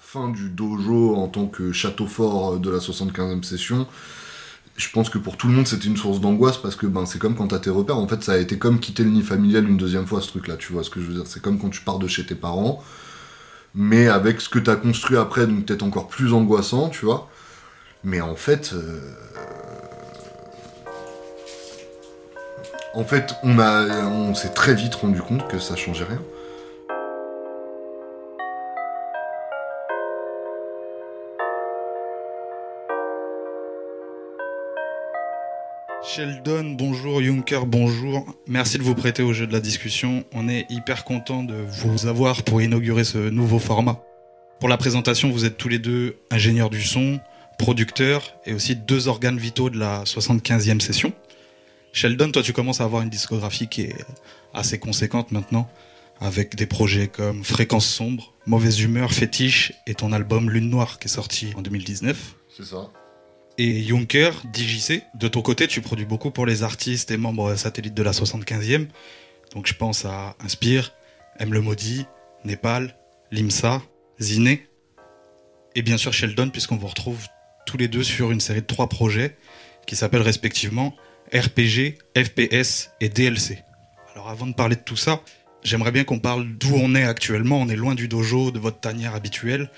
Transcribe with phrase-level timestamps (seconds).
[0.00, 3.86] fin du dojo en tant que château fort de la 75e session,
[4.76, 7.18] je pense que pour tout le monde c'était une source d'angoisse parce que ben c'est
[7.18, 7.98] comme quand t'as tes repères.
[7.98, 10.46] En fait ça a été comme quitter le nid familial une deuxième fois ce truc
[10.48, 11.26] là tu vois ce que je veux dire.
[11.26, 12.82] C'est comme quand tu pars de chez tes parents
[13.74, 17.28] mais avec ce que t'as construit après donc peut-être encore plus angoissant tu vois.
[18.04, 19.00] Mais en fait euh,
[22.94, 26.22] en fait on a on s'est très vite rendu compte que ça changeait rien
[36.18, 37.22] Sheldon, bonjour.
[37.22, 38.26] Juncker, bonjour.
[38.48, 40.24] Merci de vous prêter au jeu de la discussion.
[40.32, 44.02] On est hyper content de vous avoir pour inaugurer ce nouveau format.
[44.58, 47.20] Pour la présentation, vous êtes tous les deux ingénieurs du son,
[47.56, 51.12] producteurs et aussi deux organes vitaux de la 75e session.
[51.92, 54.04] Sheldon, toi, tu commences à avoir une discographie qui est
[54.52, 55.70] assez conséquente maintenant,
[56.20, 61.06] avec des projets comme Fréquence sombre, Mauvaise humeur, Fétiche et ton album Lune noire qui
[61.06, 62.34] est sorti en 2019.
[62.56, 62.90] c'est ça
[63.60, 67.94] Et Juncker, DJC, de ton côté, tu produis beaucoup pour les artistes et membres satellites
[67.94, 68.86] de la 75e.
[69.52, 70.92] Donc je pense à Inspire,
[71.40, 72.06] M le Maudit,
[72.44, 72.96] Népal,
[73.32, 73.82] Limsa,
[74.20, 74.68] Ziné.
[75.74, 77.26] Et bien sûr Sheldon, puisqu'on vous retrouve
[77.66, 79.36] tous les deux sur une série de trois projets
[79.88, 80.94] qui s'appellent respectivement
[81.34, 83.64] RPG, FPS et DLC.
[84.14, 85.20] Alors avant de parler de tout ça,
[85.64, 87.60] j'aimerais bien qu'on parle d'où on est actuellement.
[87.60, 89.68] On est loin du dojo, de votre tanière habituelle,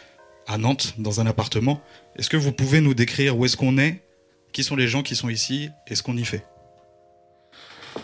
[0.46, 1.80] à Nantes, dans un appartement.
[2.20, 4.02] Est-ce que vous pouvez nous décrire où est-ce qu'on est,
[4.52, 5.70] qui sont les gens qui sont ici?
[5.86, 6.44] Et ce qu'on y fait?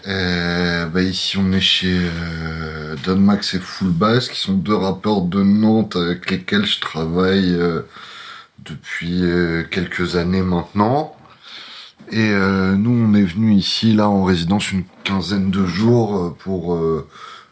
[0.06, 4.75] Euh, bah ici on est chez euh, Don Max et Full Bass qui sont deux
[4.75, 7.83] rappeurs de Nantes avec lesquels je travaille euh,
[8.64, 11.14] depuis euh, quelques années maintenant.
[12.11, 16.80] Et nous on est venu ici là en résidence une quinzaine de jours pour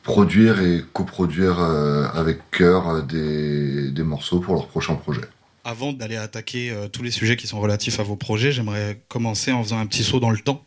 [0.05, 5.23] produire et coproduire avec cœur des morceaux pour leur prochain projet.
[5.67, 9.51] Avant d'aller attaquer euh, tous les sujets qui sont relatifs à vos projets, j'aimerais commencer
[9.51, 10.63] en faisant un petit saut dans le temps,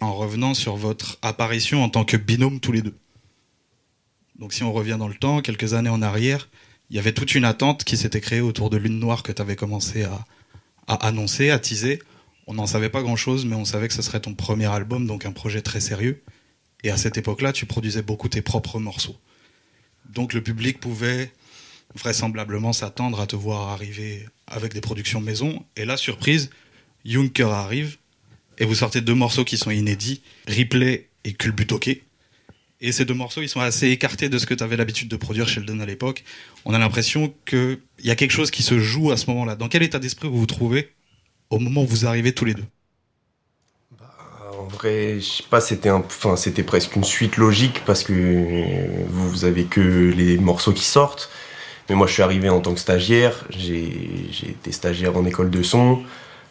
[0.00, 2.96] en revenant sur votre apparition en tant que binôme tous les deux.
[4.38, 6.48] Donc si on revient dans le temps, quelques années en arrière,
[6.90, 9.42] il y avait toute une attente qui s'était créée autour de Lune Noire que tu
[9.42, 10.24] avais commencé à,
[10.86, 12.00] à annoncer, à teaser.
[12.46, 15.26] On n'en savait pas grand-chose, mais on savait que ce serait ton premier album, donc
[15.26, 16.22] un projet très sérieux.
[16.84, 19.16] Et à cette époque-là, tu produisais beaucoup tes propres morceaux.
[20.08, 21.32] Donc le public pouvait
[21.94, 25.64] vraisemblablement s'attendre à te voir arriver avec des productions maison.
[25.76, 26.50] Et là, surprise,
[27.04, 27.96] Juncker arrive
[28.58, 32.02] et vous sortez deux morceaux qui sont inédits, Ripley et Culbutoke.
[32.82, 35.16] Et ces deux morceaux, ils sont assez écartés de ce que tu avais l'habitude de
[35.16, 36.24] produire Sheldon à l'époque.
[36.64, 39.54] On a l'impression qu'il y a quelque chose qui se joue à ce moment-là.
[39.54, 40.90] Dans quel état d'esprit vous vous trouvez
[41.50, 42.64] au moment où vous arrivez tous les deux?
[44.58, 49.30] En vrai, je sais pas, c'était enfin, c'était presque une suite logique parce que vous,
[49.30, 51.30] vous avez que les morceaux qui sortent.
[51.90, 53.44] Mais moi, je suis arrivé en tant que stagiaire.
[53.50, 53.82] J'ai,
[54.48, 55.98] été stagiaire en école de son.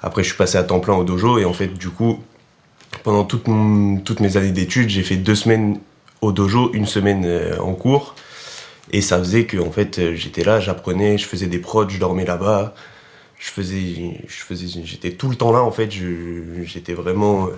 [0.01, 2.21] Après, je suis passé à temps plein au dojo et en fait, du coup,
[3.03, 5.79] pendant toutes mes années d'études, j'ai fait deux semaines
[6.19, 8.15] au dojo, une semaine euh, en cours.
[8.91, 11.99] Et ça faisait que, en fait, euh, j'étais là, j'apprenais, je faisais des prods, je
[11.99, 12.73] dormais là-bas.
[13.37, 15.89] Je faisais, je faisais, j'étais tout le temps là, en fait.
[16.63, 17.51] j'étais vraiment, euh,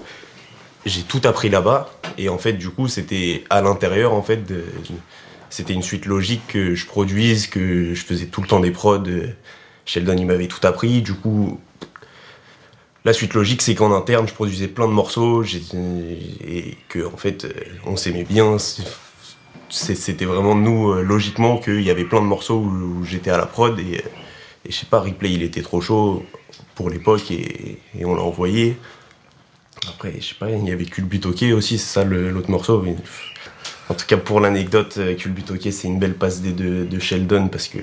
[0.86, 1.90] j'ai tout appris là-bas.
[2.20, 4.42] Et en fait, du coup, c'était à l'intérieur, en fait,
[5.52, 9.04] c'était une suite logique que je produise, que je faisais tout le temps des prods.
[9.06, 9.28] euh,
[9.86, 11.02] Sheldon, il m'avait tout appris.
[11.02, 11.60] Du coup,
[13.04, 17.46] la suite logique, c'est qu'en interne, je produisais plein de morceaux et que, en fait,
[17.46, 17.52] euh,
[17.86, 18.58] on s'aimait bien.
[19.70, 23.46] C'était vraiment nous, euh, logiquement, qu'il y avait plein de morceaux où, j'étais à la
[23.46, 24.02] prod et,
[24.68, 26.26] je sais pas, Replay, il était trop chaud
[26.76, 28.78] pour l'époque et, on l'a envoyé.
[29.90, 32.86] Après, je sais pas, il y avait Culbutoke aussi, c'est ça l'autre morceau.
[33.90, 37.50] En tout cas, pour l'anecdote, euh, Culbutoke, c'est une belle passe des de, de Sheldon
[37.50, 37.80] parce que,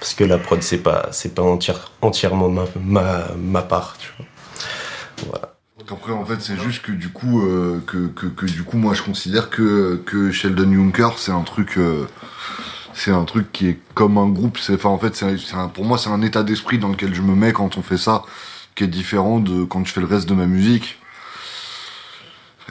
[0.00, 4.10] parce que la prod, c'est pas, c'est pas entière- entièrement ma, ma, ma part, tu
[4.18, 4.26] vois.
[5.26, 5.52] Voilà.
[5.88, 8.92] Après, en fait, c'est juste que du coup, euh, que, que, que du coup, moi,
[8.94, 12.06] je considère que, que Sheldon Juncker, c'est un truc, euh,
[12.92, 14.58] c'est un truc qui est comme un groupe.
[14.58, 15.36] C'est, en fait, c'est,
[15.74, 18.24] pour moi, c'est un état d'esprit dans lequel je me mets quand on fait ça,
[18.74, 20.98] qui est différent de quand je fais le reste de ma musique,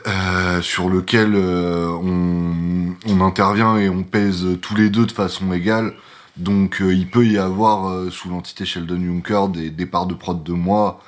[0.07, 5.51] euh, sur lequel euh, on, on intervient et on pèse tous les deux de façon
[5.53, 5.94] égale.
[6.38, 10.44] Donc, euh, il peut y avoir euh, sous l'entité Sheldon Juncker des départs de prod
[10.44, 11.01] de moi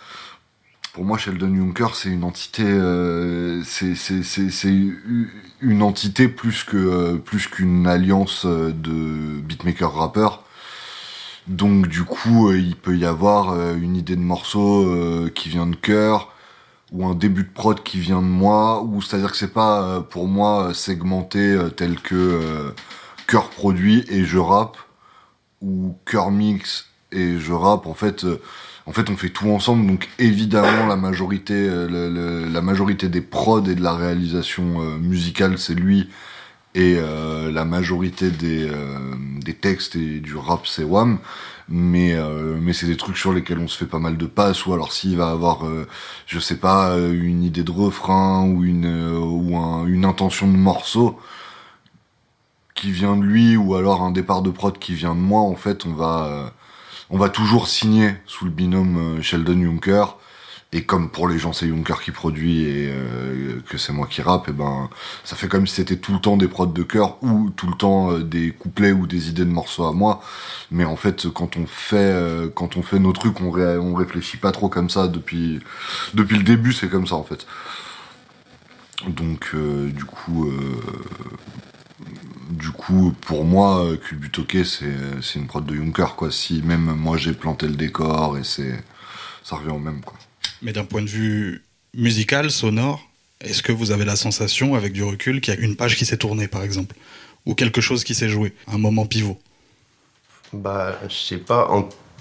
[0.93, 3.93] pour moi, Sheldon Juncker, c'est une entité, euh, c'est
[5.61, 10.43] une entité plus que plus qu'une alliance de beatmaker rappeurs.
[11.45, 16.33] Donc du coup, il peut y avoir une idée de morceau qui vient de cœur
[16.91, 19.99] ou un début de prod qui vient de moi, ou c'est-à-dire que c'est pas euh,
[20.01, 22.71] pour moi euh, segmenté euh, tel que euh,
[23.27, 24.77] cœur produit et je rappe.
[25.61, 28.41] ou cœur mix et je rappe, en fait, euh,
[28.85, 29.87] en fait, on fait tout ensemble.
[29.87, 35.57] Donc évidemment, la majorité, euh, la majorité des prods et de la réalisation euh, musicale,
[35.57, 36.09] c'est lui.
[36.75, 36.97] Et
[37.51, 38.69] la majorité des,
[39.43, 41.17] des textes et du rap, c'est Wam.
[41.69, 42.15] Mais
[42.61, 44.65] mais c'est des trucs sur lesquels on se fait pas mal de passes.
[44.65, 45.65] Ou alors s'il va avoir,
[46.25, 48.87] je sais pas, une idée de refrain ou une
[49.17, 49.55] ou
[49.87, 51.19] une intention de morceau
[52.73, 55.55] qui vient de lui ou alors un départ de prod qui vient de moi, en
[55.55, 56.53] fait, on va
[57.09, 60.17] on va toujours signer sous le binôme euh, Sheldon Juncker.
[60.73, 64.21] Et comme pour les gens c'est Juncker qui produit et euh, que c'est moi qui
[64.21, 64.89] rappe, et ben
[65.23, 67.75] ça fait comme si c'était tout le temps des prods de cœur ou tout le
[67.75, 70.21] temps euh, des couplets ou des idées de morceaux à moi.
[70.71, 72.13] Mais en fait, quand on fait
[72.53, 75.61] quand on fait nos trucs, on, on réfléchit pas trop comme ça depuis
[76.13, 77.47] depuis le début, c'est comme ça en fait.
[79.07, 80.51] Donc du coup
[82.49, 86.31] du coup, pour moi, Kubutoke, c'est une prod de Juncker, quoi.
[86.31, 88.83] Si même moi j'ai planté le décor et c'est.
[89.43, 90.17] Ça revient au même, quoi.
[90.61, 91.63] Mais d'un point de vue
[91.93, 93.07] musical, sonore,
[93.41, 96.05] est-ce que vous avez la sensation, avec du recul, qu'il y a une page qui
[96.05, 96.95] s'est tournée, par exemple
[97.45, 99.37] Ou quelque chose qui s'est joué Un moment pivot?
[100.53, 101.69] Bah, je sais pas.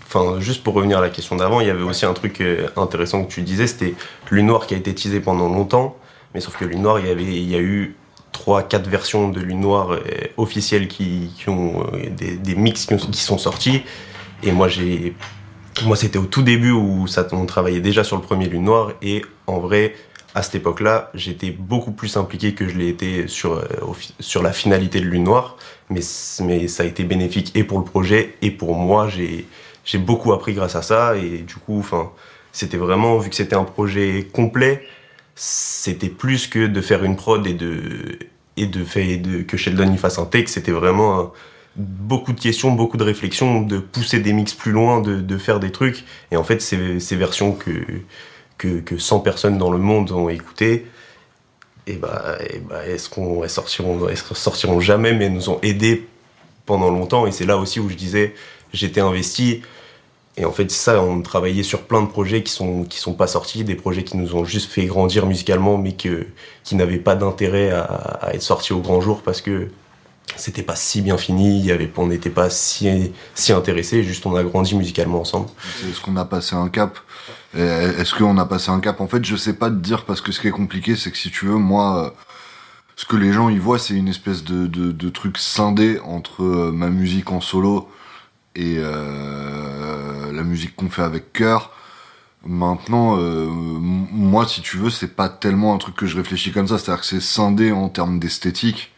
[0.03, 2.69] Enfin, juste pour revenir à la question d'avant, il y avait aussi un truc euh,
[2.77, 3.94] intéressant que tu disais, c'était
[4.31, 5.97] Lune Noire qui a été teasé pendant longtemps.
[6.35, 7.97] Mais sauf que Lune Noire, il y, avait, il y a eu
[8.33, 10.00] trois, quatre versions de Lune Noire euh,
[10.37, 13.83] officielles qui, ont euh, des, mix qui, sont sortis.
[14.43, 15.15] Et moi, j'ai,
[15.84, 18.93] moi, c'était au tout début où ça, on travaillait déjà sur le premier Lune Noire.
[19.02, 19.94] Et en vrai,
[20.34, 25.00] à cette époque-là, j'étais beaucoup plus impliqué que je l'ai été sur, euh, la finalité
[25.00, 25.56] de Lune Noire.
[25.90, 29.08] Mais, ça a été bénéfique et pour le projet et pour moi.
[29.08, 29.46] J'ai,
[29.99, 31.17] beaucoup appris grâce à ça.
[31.17, 32.11] Et du coup, enfin,
[32.52, 34.87] c'était vraiment, vu que c'était un projet complet,
[35.34, 38.19] c'était plus que de faire une prod et de
[38.56, 41.32] et que Sheldon y fasse un take, c'était vraiment
[41.76, 45.73] beaucoup de questions, beaucoup de réflexions, de pousser des mix plus loin, de, faire des
[45.73, 46.05] trucs.
[46.31, 47.70] Et en fait, ces, ces versions que,
[48.58, 50.87] que, que 100 personnes dans le monde ont écoutées,
[51.88, 55.50] et eh bah, et eh bah est-ce qu'on elles sortiront, elles sortiront jamais, mais nous
[55.50, 56.08] ont aidés
[56.64, 57.28] pendant longtemps.
[57.28, 58.34] Et c'est là aussi où je disais,
[58.73, 59.62] j'étais investi.
[60.37, 63.64] Et en fait, ça, on travaillait sur plein de projets qui sont sont pas sortis,
[63.64, 66.08] des projets qui nous ont juste fait grandir musicalement, mais qui
[66.73, 69.69] n'avaient pas d'intérêt à, être sortis au grand jour parce que
[70.37, 74.34] c'était pas si bien fini, y avait, on n'était pas si si intéressés, juste on
[74.34, 75.49] a grandi musicalement ensemble.
[75.88, 76.99] Est-ce qu'on a passé un cap
[77.55, 79.00] Est-ce qu'on a passé un cap?
[79.00, 81.17] En fait, je sais pas te dire parce que ce qui est compliqué, c'est que
[81.17, 82.14] si tu veux, moi
[82.96, 86.73] ce que les gens y voient, c'est une espèce de, de, truc scindé entre euh,
[86.73, 87.90] ma musique en solo
[88.55, 91.73] et euh, la musique qu'on fait avec cœur.
[92.46, 96.69] Maintenant, euh, moi, si tu veux, c'est pas tellement un truc que je réfléchis comme
[96.69, 96.78] ça.
[96.78, 98.93] C'est-à-dire que c'est scindé en termes d'esthétique.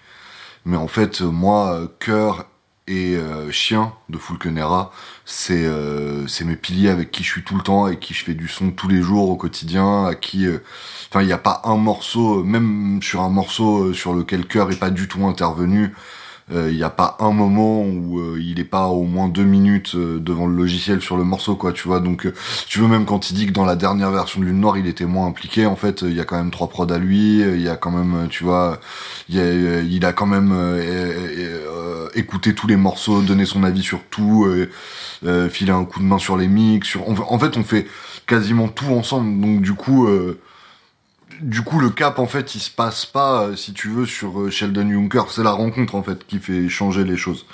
[0.68, 2.44] Mais en fait, moi, cœur
[2.86, 4.92] et euh, chien de Fulkenera,
[5.24, 8.34] c'est euh, mes piliers avec qui je suis tout le temps, avec qui je fais
[8.34, 10.46] du son tous les jours au quotidien, à qui,
[11.08, 14.78] enfin, il n'y a pas un morceau, même sur un morceau sur lequel cœur est
[14.78, 15.94] pas du tout intervenu
[16.50, 19.44] il euh, n'y a pas un moment où euh, il est pas au moins deux
[19.44, 22.00] minutes euh, devant le logiciel sur le morceau quoi tu vois.
[22.00, 22.26] Donc
[22.66, 24.86] tu veux même quand il dit que dans la dernière version de Lune Noire il
[24.86, 27.60] était moins impliqué en fait il y a quand même trois prods à lui il
[27.60, 28.80] y a quand même tu vois
[29.28, 30.54] il, a, quand même
[32.14, 34.46] écouté tous les morceaux donné son avis sur tout
[35.50, 37.87] filé un coup de main sur les mix sur en fait on fait
[38.26, 39.40] quasiment tout ensemble.
[39.40, 40.08] Donc du coup
[41.40, 44.40] du coup, le cap, en fait, il se passe pas, euh, si tu veux, sur
[44.40, 45.25] euh, Sheldon Juncker.
[45.30, 47.47] C'est la rencontre, en fait, qui fait changer les choses.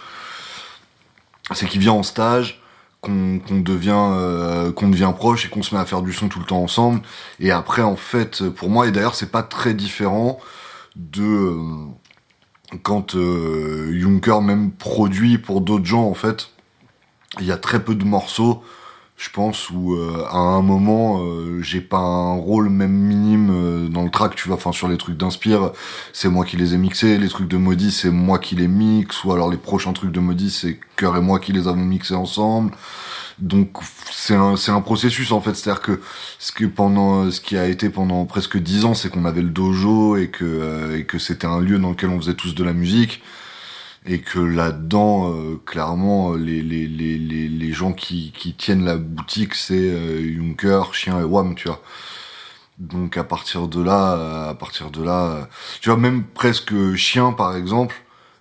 [1.53, 2.63] C'est qu'il vient en stage,
[3.01, 6.39] qu'on devient, euh, qu'on devient proche et qu'on se met à faire du son tout
[6.39, 7.03] le temps ensemble.
[7.41, 10.39] Et après, en fait, pour moi, et d'ailleurs, c'est pas très différent
[10.97, 11.55] de
[12.83, 16.51] quand Juncker même produit pour d'autres gens, en fait.
[17.41, 18.63] Il y a très peu de morceaux
[19.17, 23.89] je pense où euh, à un moment euh, j'ai pas un rôle même minime euh,
[23.89, 24.57] dans le track tu vois.
[24.57, 25.71] Enfin sur les trucs d'inspire
[26.13, 27.17] c'est moi qui les ai mixés.
[27.19, 29.23] Les trucs de Modi c'est moi qui les mixe.
[29.25, 32.15] Ou alors les prochains trucs de Modi c'est Cœur et moi qui les avons mixés
[32.15, 32.73] ensemble.
[33.39, 33.79] Donc
[34.11, 35.55] c'est un un processus en fait.
[35.55, 36.01] C'est-à-dire que
[36.41, 39.51] ce que pendant ce qui a été pendant presque dix ans c'est qu'on avait le
[39.51, 42.73] dojo et que et que c'était un lieu dans lequel on faisait tous de la
[42.73, 43.23] musique
[44.07, 49.75] et que là-dedans, euh, clairement, les, les, les, les, gens qui, tiennent la boutique, c'est
[49.75, 51.83] euh, Juncker, Chien et Wam, tu vois.
[52.79, 55.49] Donc à partir de là, euh, à partir de là,
[55.81, 57.95] tu vois, même presque Chien, par exemple,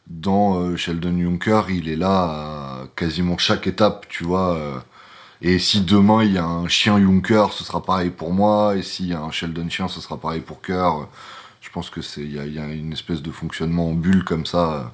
[0.07, 4.83] dans Sheldon Juncker, il est là à quasiment chaque étape, tu vois.
[5.41, 8.75] et si demain il y a un chien Juncker, ce sera pareil pour moi.
[8.75, 11.07] Et s'il y a un Sheldon chien, ce sera pareil pour Cœur.
[11.61, 14.93] Je pense que c'est il y a, une espèce de fonctionnement en bulle comme ça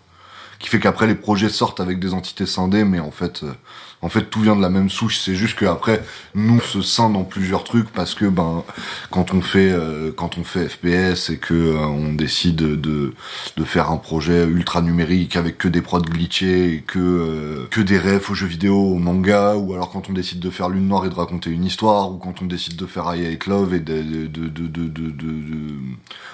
[0.60, 3.54] qui fait qu'après les projets sortent avec des entités scindées, mais en fait, euh,
[4.02, 5.20] en fait, tout vient de la même souche.
[5.20, 6.02] C'est juste qu'après,
[6.34, 8.64] nous se scinde dans plusieurs trucs parce que ben,
[9.12, 13.14] quand on fait, euh, quand on fait FPS et que euh, on décide de
[13.58, 17.82] de faire un projet ultra numérique avec que des prods glitchés et que euh, que
[17.82, 20.88] des refs aux jeux vidéo, au manga, ou alors quand on décide de faire Lune
[20.88, 23.74] Noire et de raconter une histoire, ou quand on décide de faire I Hate Love
[23.74, 24.90] et de de de de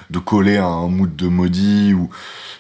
[0.09, 2.09] de, coller à un mood de maudit ou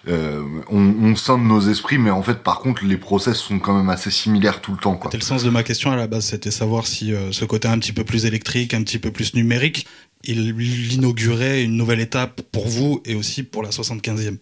[0.07, 3.89] on, on scinde nos esprits, mais en fait, par contre, les process sont quand même
[3.89, 4.94] assez similaires tout le temps.
[5.03, 7.67] C'était le sens de ma question à la base, c'était savoir si euh, ce côté
[7.67, 9.87] un petit peu plus électrique, un petit peu plus numérique,
[10.23, 14.37] il inaugurait une nouvelle étape pour vous et aussi pour la 75e.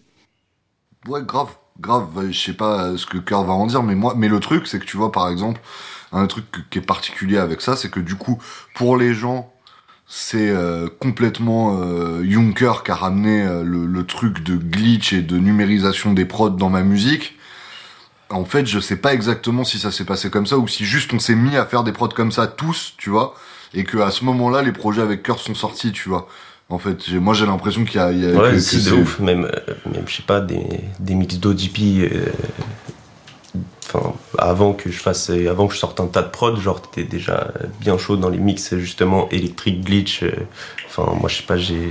[1.06, 2.08] Ouais, grave, grave.
[2.30, 4.78] Je sais pas ce que Cœur va en dire, mais moi, mais le truc, c'est
[4.78, 5.60] que tu vois, par exemple,
[6.12, 8.40] un truc qui est particulier avec ça, c'est que du coup,
[8.74, 9.54] pour les gens
[10.06, 15.38] c'est euh, complètement euh, Juncker qui a ramené euh, le, truc de glitch et de
[15.38, 17.36] numérisation des prods dans ma musique.
[18.30, 21.12] En fait, je sais pas exactement si ça s'est passé comme ça ou si juste
[21.12, 23.34] on s'est mis à faire des prods comme ça tous, tu vois,
[23.74, 26.28] et que à ce moment-là, les projets avec cœur sont sortis, tu vois.
[26.70, 29.50] En fait, moi j'ai l'impression qu'il y a, il y a ouais, c'est ouf, même,
[29.84, 30.66] même je sais pas des,
[30.98, 32.10] des mix d'ODP
[33.94, 37.08] enfin, avant que je fasse, avant que je sorte un tas de prod, genre t'étais
[37.08, 40.22] déjà bien chaud dans les mix justement électrique glitch.
[40.22, 40.32] Euh,
[40.86, 41.90] enfin, moi je sais pas, j'ai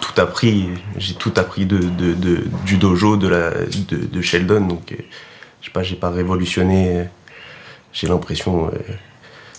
[0.00, 4.62] tout appris, j'ai tout appris de, de, de, du dojo de la de, de Sheldon,
[4.62, 4.96] donc euh,
[5.62, 7.08] je sais pas, j'ai pas révolutionné.
[7.92, 8.78] J'ai l'impression euh,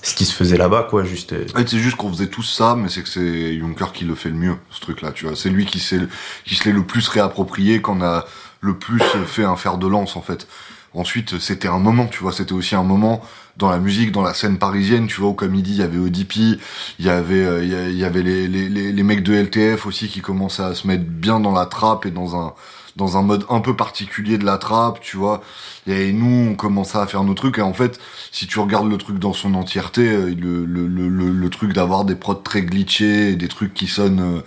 [0.01, 1.33] ce qui se faisait là-bas, quoi, juste.
[1.55, 4.35] c'est juste qu'on faisait tous ça, mais c'est que c'est Juncker qui le fait le
[4.35, 5.35] mieux, ce truc-là, tu vois.
[5.35, 8.25] C'est lui qui, qui se l'est le plus réapproprié, qu'on a
[8.59, 10.47] le plus fait un fer de lance, en fait.
[10.93, 13.23] Ensuite, c'était un moment, tu vois, c'était aussi un moment
[13.55, 15.83] dans la musique, dans la scène parisienne, tu vois, où comme il dit, il y
[15.83, 19.85] avait ODP, il y avait, euh, il y avait les, les, les, mecs de LTF
[19.85, 22.53] aussi qui commençaient à se mettre bien dans la trappe et dans un,
[22.95, 25.41] dans un mode un peu particulier de la trappe, tu vois.
[25.87, 27.57] Et nous, on commençait à faire nos trucs.
[27.57, 27.99] Et en fait,
[28.31, 32.05] si tu regardes le truc dans son entièreté, euh, le, le, le, le, truc d'avoir
[32.05, 34.41] des prods très glitchés des trucs qui sonnent euh,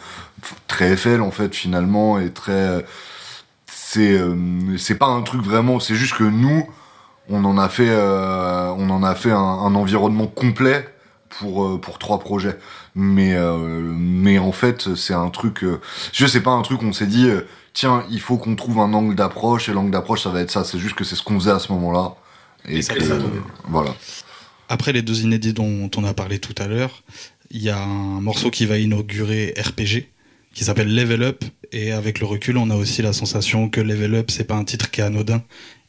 [0.68, 2.84] très FL, en fait, finalement, et très
[3.96, 6.68] c'est euh, c'est pas un truc vraiment c'est juste que nous
[7.30, 10.86] on en a fait euh, on en a fait un, environnement complet
[11.38, 12.58] pour euh, pour trois projets
[12.94, 13.36] mais
[13.80, 15.64] mais en fait c'est un truc
[16.12, 17.30] je sais pas un truc on s'est dit
[17.76, 20.64] tiens il faut qu'on trouve un angle d'approche et l'angle d'approche ça va être ça.
[20.64, 22.16] C'est juste que c'est ce qu'on faisait à ce moment-là.
[22.68, 22.94] Et, ça,
[23.68, 23.94] voilà.
[24.68, 27.04] Après les deux inédits dont on a parlé tout à l'heure
[27.50, 30.08] il y a un morceau qui va inaugurer RPG
[30.56, 31.44] qui s'appelle Level Up.
[31.72, 34.64] Et avec le recul, on a aussi la sensation que Level Up, c'est pas un
[34.64, 35.42] titre qui est anodin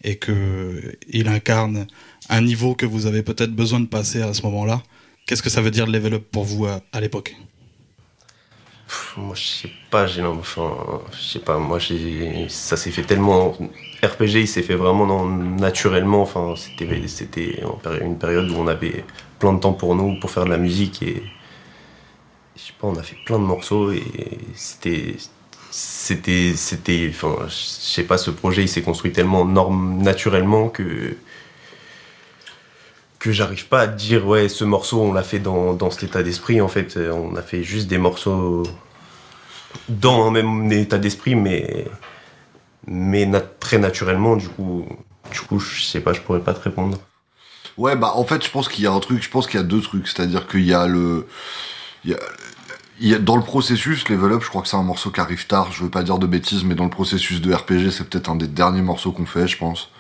[0.04, 1.88] et que il incarne
[2.30, 4.84] un niveau que vous avez peut-être besoin de passer à ce moment-là.
[5.26, 7.36] Qu'est-ce que ça veut dire Level Up pour vous à, l'époque?
[9.18, 10.74] Moi, je sais pas, j'ai enfin,
[11.12, 11.80] je sais pas, moi,
[12.48, 13.52] ça s'est fait tellement,
[14.04, 17.64] RPG, il s'est fait vraiment naturellement, enfin, c'était, c'était
[18.02, 19.04] une période où on avait
[19.40, 21.24] plein de temps pour nous, pour faire de la musique et
[22.56, 24.04] je sais pas, on a fait plein de morceaux et
[24.56, 25.16] c'était
[25.70, 31.18] c'était c'était enfin je sais pas ce projet il s'est construit tellement norme naturellement que
[33.28, 36.24] que j'arrive pas à dire ouais ce morceau on l'a fait dans, dans cet état
[36.24, 36.98] d'esprit en fait.
[36.98, 38.64] On a fait juste des morceaux
[39.90, 41.86] dans un même état d'esprit mais
[42.88, 43.30] mais
[43.60, 44.36] très naturellement.
[44.36, 44.86] Du coup
[45.32, 46.98] du coup je sais pas je pourrais pas te répondre.
[47.78, 49.64] Ouais bah en fait je pense qu'il y a un truc je pense qu'il y
[49.64, 50.08] a deux trucs.
[50.08, 51.28] C'est à dire qu'il y a le
[52.06, 52.20] il y a
[53.00, 55.20] il y a, dans le processus, Level Up, je crois que c'est un morceau qui
[55.20, 58.10] arrive tard, je veux pas dire de bêtises, mais dans le processus de RPG, c'est
[58.10, 59.92] peut-être un des derniers morceaux qu'on fait, je pense.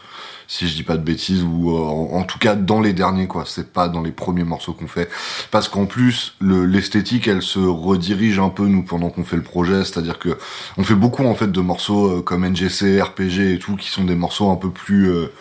[0.47, 3.43] Si je dis pas de bêtises, ou euh, en, tout cas dans les derniers, quoi.
[3.45, 5.09] C'est pas dans les premiers morceaux qu'on fait.
[5.51, 9.83] Parce qu'en plus, l'esthétique, elle se redirige un peu, nous, pendant qu'on fait le projet.
[9.83, 10.37] C'est-à-dire que
[10.77, 14.05] on fait beaucoup, en fait, de morceaux euh, comme NGC, RPG et tout, qui sont
[14.05, 15.09] des morceaux un peu plus...
[15.09, 15.31] Euh,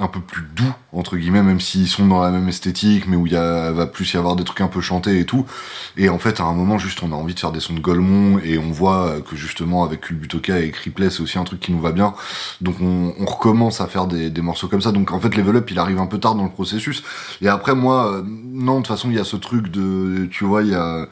[0.00, 3.26] un peu plus doux entre guillemets même s'ils sont dans la même esthétique mais où
[3.26, 5.44] il va plus y avoir des trucs un peu chantés et tout.
[5.96, 7.80] Et en fait à un moment juste on a envie de faire des sons de
[7.80, 11.72] Golemont et on voit que justement avec Culbutoka et Cripplet c'est aussi un truc qui
[11.72, 12.14] nous va bien.
[12.60, 14.92] Donc on, recommence à faire des, morceaux comme ça.
[14.92, 17.02] Donc en fait Level Up il arrive un peu tard dans le processus.
[17.42, 20.44] Et après moi euh, non de toute façon il y a ce truc de tu
[20.44, 21.08] vois il y a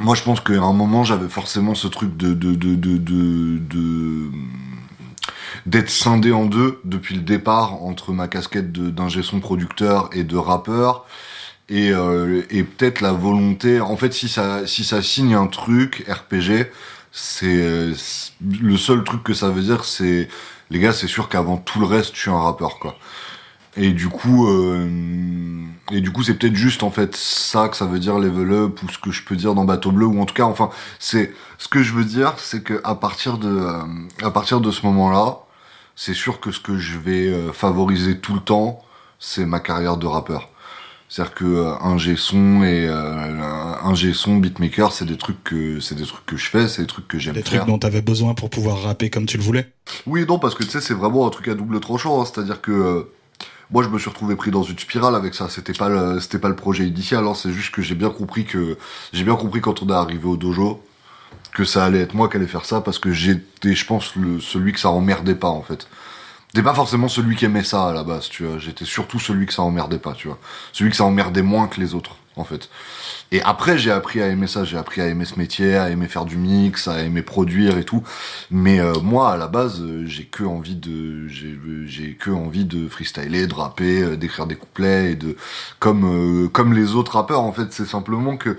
[0.00, 4.30] moi je pense qu'à un moment j'avais forcément ce truc de de, de, de
[5.66, 10.36] d'être scindé en deux depuis le départ entre ma casquette d'ingé son producteur et de
[10.36, 11.06] rappeur.
[11.70, 16.04] Et, euh, et peut-être la volonté en fait si ça si ça signe un truc
[16.06, 16.66] RPG
[17.10, 17.92] c'est
[18.42, 20.28] le seul truc que ça veut dire c'est
[20.70, 22.96] les gars c'est sûr qu'avant tout le reste je suis un rappeur quoi.
[23.76, 24.88] Et du coup euh,
[25.90, 28.82] et du coup c'est peut-être juste en fait ça que ça veut dire level up
[28.82, 31.32] ou ce que je peux dire dans Bateau Bleu ou en tout cas enfin c'est
[31.58, 33.82] ce que je veux dire c'est que à partir de euh,
[34.22, 35.43] à partir de ce moment là
[35.96, 38.82] c'est sûr que ce que je vais euh, favoriser tout le temps,
[39.18, 40.48] c'est ma carrière de rappeur.
[41.08, 43.42] C'est-à-dire que euh, un G son et euh,
[43.82, 46.82] un G son beatmaker, c'est des trucs que c'est des trucs que je fais, c'est
[46.82, 47.60] des trucs que j'aime Des faire.
[47.60, 49.68] trucs dont t'avais besoin pour pouvoir rapper comme tu le voulais.
[50.06, 52.24] Oui non parce que tu sais c'est vraiment un truc à double tranchant, hein.
[52.24, 53.02] c'est-à-dire que euh,
[53.70, 56.38] moi je me suis retrouvé pris dans une spirale avec ça, c'était pas le, c'était
[56.40, 57.34] pas le projet initial, hein.
[57.34, 58.76] c'est juste que j'ai bien compris que
[59.12, 60.82] j'ai bien compris quand on est arrivé au dojo
[61.54, 64.40] que ça allait être moi qui allais faire ça parce que j'étais je pense le
[64.40, 65.88] celui que ça emmerdait pas en fait.
[66.48, 69.46] J'étais pas forcément celui qui aimait ça à la base, tu vois, j'étais surtout celui
[69.46, 70.38] que ça emmerdait pas, tu vois.
[70.72, 72.68] Celui que ça emmerdait moins que les autres en fait.
[73.32, 76.08] Et après, j'ai appris à aimer ça, j'ai appris à aimer ce métier, à aimer
[76.08, 78.02] faire du mix, à aimer produire et tout.
[78.50, 82.64] Mais euh, moi, à la base, euh, j'ai que envie de, j'ai, j'ai que envie
[82.64, 85.36] de freestyler, de rapper, euh, d'écrire des couplets et de,
[85.78, 86.04] comme
[86.44, 87.42] euh, comme les autres rappeurs.
[87.42, 88.56] En fait, c'est simplement que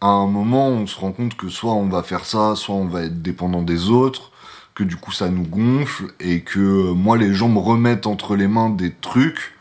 [0.00, 2.86] à un moment, on se rend compte que soit on va faire ça, soit on
[2.86, 4.30] va être dépendant des autres,
[4.74, 8.36] que du coup ça nous gonfle et que euh, moi, les gens me remettent entre
[8.36, 9.54] les mains des trucs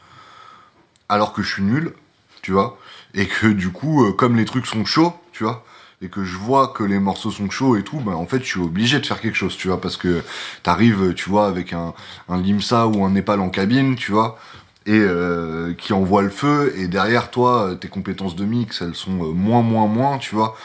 [1.09, 1.93] alors que je suis nul,
[2.41, 2.77] tu vois
[3.13, 5.65] et que du coup, euh, comme les trucs sont chauds, tu vois,
[6.01, 8.45] et que je vois que les morceaux sont chauds et tout, ben en fait, je
[8.45, 10.23] suis obligé de faire quelque chose, tu vois, parce que
[10.63, 11.93] t'arrives, tu vois, avec un,
[12.27, 14.37] un limsa ou un népal en cabine, tu vois,
[14.85, 18.95] et euh, qui envoie le feu, et derrière toi, euh, tes compétences de mix, elles
[18.95, 20.55] sont euh, moins, moins, moins, tu vois.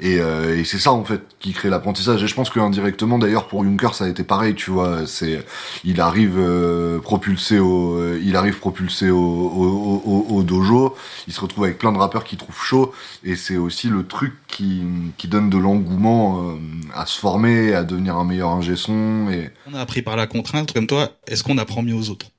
[0.00, 2.20] Et, euh, et c'est ça en fait qui crée l'apprentissage.
[2.24, 5.06] Et je pense que indirectement d'ailleurs pour Juncker ça a été pareil, tu vois.
[5.06, 5.44] C'est
[5.84, 10.96] il arrive euh, propulsé au, euh, il arrive propulsé au, au, au, au dojo.
[11.28, 12.92] Il se retrouve avec plein de rappeurs qui trouvent chaud.
[13.22, 14.82] Et c'est aussi le truc qui,
[15.16, 16.58] qui donne de l'engouement
[16.92, 19.28] à se former, à devenir un meilleur ingé son.
[19.30, 22.33] Et On a appris par la contrainte, comme toi, est-ce qu'on apprend mieux aux autres?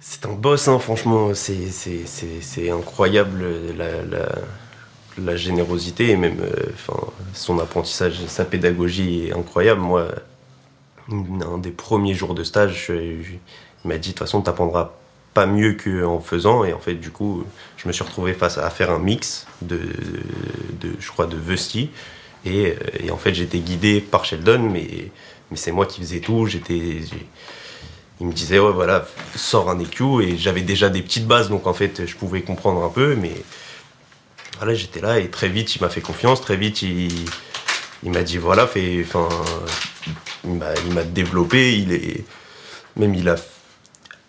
[0.00, 1.32] C'est un boss, hein, franchement.
[1.34, 3.44] C'est, incroyable
[5.18, 6.66] la, générosité et même euh,
[7.34, 9.80] son apprentissage, sa pédagogie est incroyable.
[9.80, 10.08] Moi,
[11.10, 13.40] un des premiers jours de stage, il
[13.84, 14.92] m'a dit de toute façon, tu n'apprendras
[15.34, 16.64] pas mieux qu'en faisant.
[16.64, 17.44] Et en fait, du coup,
[17.76, 19.80] je me suis retrouvé face à faire un mix de,
[20.98, 21.90] je crois, de Vesti.
[22.44, 22.74] Et,
[23.10, 25.10] en fait, j'étais guidé par Sheldon, mais,
[25.50, 26.46] mais c'est moi qui faisais tout.
[26.46, 27.00] J'étais,
[28.20, 30.22] il me disait, ouais, voilà, sors un EQ.
[30.22, 33.14] Et j'avais déjà des petites bases, donc en fait, je pouvais comprendre un peu.
[33.14, 33.32] Mais
[34.58, 36.40] voilà, j'étais là et très vite, il m'a fait confiance.
[36.40, 37.26] Très vite, il,
[38.02, 39.28] il m'a dit, voilà, fais, enfin,
[40.44, 41.78] il m'a, développé.
[41.78, 42.24] Il est,
[42.96, 43.36] même il a,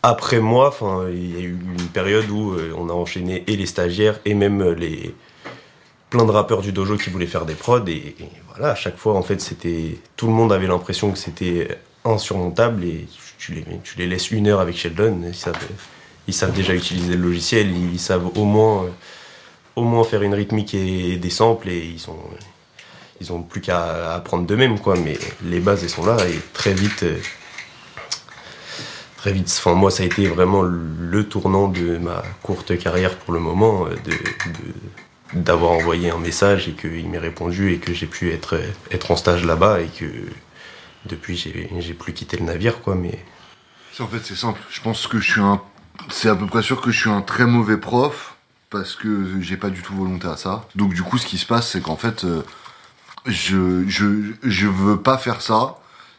[0.04, 3.56] après moi, enfin, il y a eu une période où euh, on a enchaîné et
[3.56, 5.15] les stagiaires et même les
[6.10, 8.97] plein de rappeurs du dojo qui voulaient faire des prods et, et voilà, à chaque
[8.97, 13.08] fois, en fait, c'était, tout le monde avait l'impression que c'était insurmontable et
[13.39, 15.56] tu les, tu les laisses une heure avec Sheldon, ils savent,
[16.28, 18.89] ils savent déjà utiliser le logiciel, ils, savent au moins, euh,
[19.78, 22.19] au moins faire une rythmique et des samples et ils sont,
[23.21, 24.95] ils ont plus qu'à apprendre d'eux-mêmes quoi.
[24.97, 27.17] Mais les bases elles sont là et très vite, euh,
[29.17, 29.47] très vite.
[29.58, 33.86] Enfin moi ça a été vraiment le tournant de ma courte carrière pour le moment,
[33.88, 38.60] euh, de- d'avoir envoyé un message et qu'il m'ait répondu et que j'ai pu être
[38.91, 40.06] être en stage là-bas et que
[41.10, 42.95] depuis j'ai plus quitté le navire quoi.
[42.95, 43.19] Mais
[44.00, 44.60] En fait, c'est simple.
[44.69, 45.62] Je pense que je suis un.
[46.10, 48.36] C'est à peu près sûr que je suis un très mauvais prof
[48.69, 50.65] parce que j'ai pas du tout volonté à ça.
[50.76, 52.43] Donc du coup, ce qui se passe, c'est qu'en fait, euh,
[53.26, 55.78] je je je veux pas faire ça.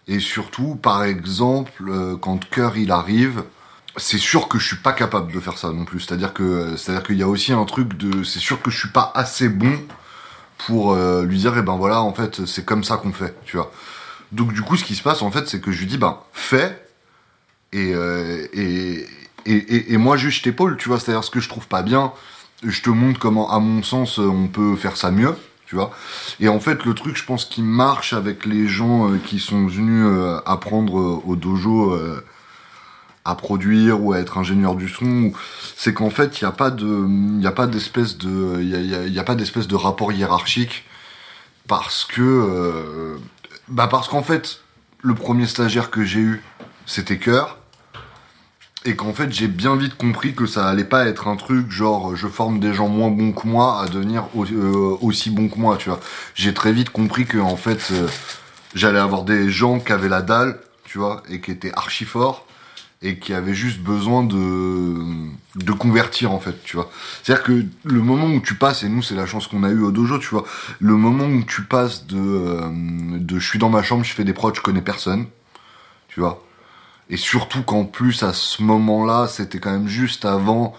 [0.09, 3.44] Et surtout, par exemple, euh, quand Cœur il arrive,
[3.96, 6.00] c'est sûr que je suis pas capable de faire ça non plus.
[6.00, 8.24] C'est-à-dire que c'est-à-dire qu'il y a aussi un truc de.
[8.24, 9.79] C'est sûr que je suis pas assez bon
[10.66, 13.57] pour euh, lui dire, eh ben voilà, en fait, c'est comme ça qu'on fait, tu
[13.57, 13.72] vois.
[14.32, 16.18] Donc du coup, ce qui se passe, en fait, c'est que je lui dis, ben
[16.32, 16.80] fais
[17.72, 19.06] et, euh, et,
[19.46, 22.12] et, et, moi juste je t'épaule, tu vois, c'est-à-dire ce que je trouve pas bien,
[22.64, 25.92] je te montre comment, à mon sens, on peut faire ça mieux, tu vois.
[26.40, 29.66] Et en fait, le truc, je pense, qui marche avec les gens euh, qui sont
[29.66, 31.96] venus euh, apprendre au dojo
[33.24, 35.32] à produire ou à être ingénieur du son,
[35.76, 37.06] c'est qu'en fait, il n'y a pas de,
[37.38, 40.84] il a pas d'espèce de, il a, pas d'espèce de rapport hiérarchique
[41.68, 43.18] parce que,
[43.70, 44.61] bah parce qu'en fait,
[45.02, 46.42] le premier stagiaire que j'ai eu,
[46.87, 47.56] c'était Cœur.
[48.87, 52.16] Et qu'en fait, j'ai bien vite compris que ça allait pas être un truc genre
[52.16, 55.76] je forme des gens moins bons que moi à devenir euh, aussi bons que moi,
[55.76, 56.00] tu vois.
[56.35, 58.09] J'ai très vite compris que en fait, euh,
[58.74, 62.46] j'allais avoir des gens qui avaient la dalle, tu vois, et qui étaient archi forts
[63.02, 64.94] et qui avaient juste besoin de
[65.56, 66.90] de convertir en fait, tu vois.
[67.22, 69.82] C'est-à-dire que le moment où tu passes et nous c'est la chance qu'on a eu
[69.82, 70.44] au dojo, tu vois,
[70.78, 72.68] le moment où tu passes de euh,
[73.18, 75.26] de je suis dans ma chambre, je fais des prods, je connais personne,
[76.08, 76.44] tu vois.
[77.08, 80.76] Et surtout qu'en plus, à ce moment-là, c'était quand même juste avant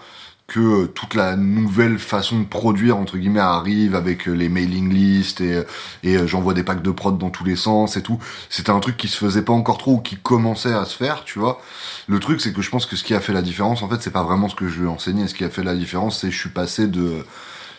[0.52, 5.62] que toute la nouvelle façon de produire entre guillemets arrive avec les mailing lists et,
[6.02, 8.18] et j'envoie des packs de prod dans tous les sens et tout.
[8.50, 11.24] C'était un truc qui se faisait pas encore trop ou qui commençait à se faire,
[11.24, 11.62] tu vois.
[12.06, 14.02] Le truc c'est que je pense que ce qui a fait la différence en fait
[14.02, 15.26] c'est pas vraiment ce que je lui ai enseigné.
[15.26, 17.24] Ce qui a fait la différence c'est je suis passé de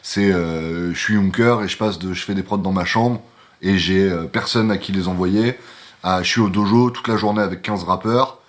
[0.01, 3.21] c'est je suis Junker et je passe de je fais des prods dans ma chambre
[3.61, 5.57] et j'ai personne à qui les envoyer
[6.01, 8.39] à je suis au dojo toute la journée avec 15 rappeurs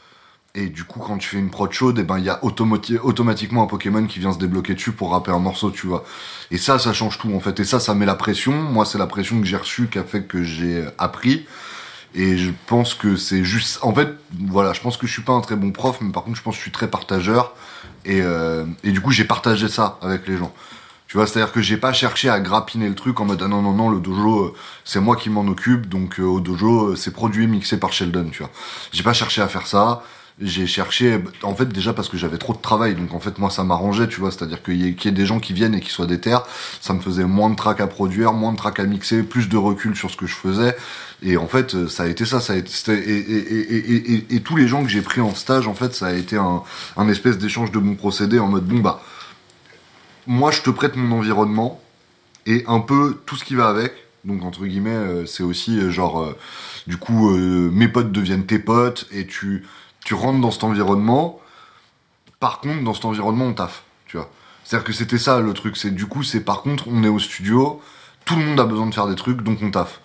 [0.57, 3.65] et du coup, quand tu fais une prod chaude, eh ben, il y a automatiquement
[3.65, 6.05] un Pokémon qui vient se débloquer dessus pour rapper un morceau, tu vois.
[6.53, 7.59] Et ça, ça change tout, en fait.
[7.59, 8.53] Et ça, ça met la pression.
[8.53, 11.45] Moi, c'est la pression que j'ai reçue qui a fait que j'ai appris.
[12.15, 14.11] Et je pense que c'est juste, en fait,
[14.49, 16.43] voilà, je pense que je suis pas un très bon prof, mais par contre, je
[16.43, 17.57] pense que je suis très partageur.
[18.05, 20.55] Et, euh, et du coup, j'ai partagé ça avec les gens.
[21.09, 23.63] Tu vois, c'est-à-dire que j'ai pas cherché à grappiner le truc en mode ah non
[23.63, 27.13] non non le dojo euh, c'est moi qui m'en occupe donc euh, au dojo c'est
[27.13, 28.51] produit mixé par Sheldon, tu vois.
[28.91, 30.03] J'ai pas cherché à faire ça
[30.41, 33.51] j'ai cherché, en fait, déjà parce que j'avais trop de travail, donc en fait, moi,
[33.51, 36.07] ça m'arrangeait, tu vois, c'est-à-dire qu'il y, ait des gens qui viennent et qui soient
[36.07, 36.43] des terres,
[36.81, 39.57] ça me faisait moins de trac à produire, moins de trac à mixer, plus de
[39.57, 40.77] recul sur ce que je faisais,
[41.23, 42.73] et en fait, ça a été ça, ça a été,
[44.31, 46.63] et, tous les gens que j'ai pris en stage, en fait, ça a été un,
[46.97, 49.03] un espèce d'échange de mon procédé en mode, bon, bah,
[50.27, 51.81] moi, je te prête mon environnement,
[52.47, 53.93] et un peu tout ce qui va avec,
[54.25, 56.37] donc entre guillemets, euh, c'est aussi euh, genre, euh,
[56.87, 59.65] du coup, mes potes deviennent tes potes, et tu
[60.05, 61.41] tu rentres dans cet environnement.
[62.41, 64.31] Par contre, dans cet environnement, on taffe, tu vois.
[64.65, 65.77] C'est-à-dire que c'était ça le truc.
[65.77, 67.81] C'est du coup, c'est par contre, on est au studio,
[68.25, 70.01] tout le monde a besoin de faire des trucs, donc on taffe.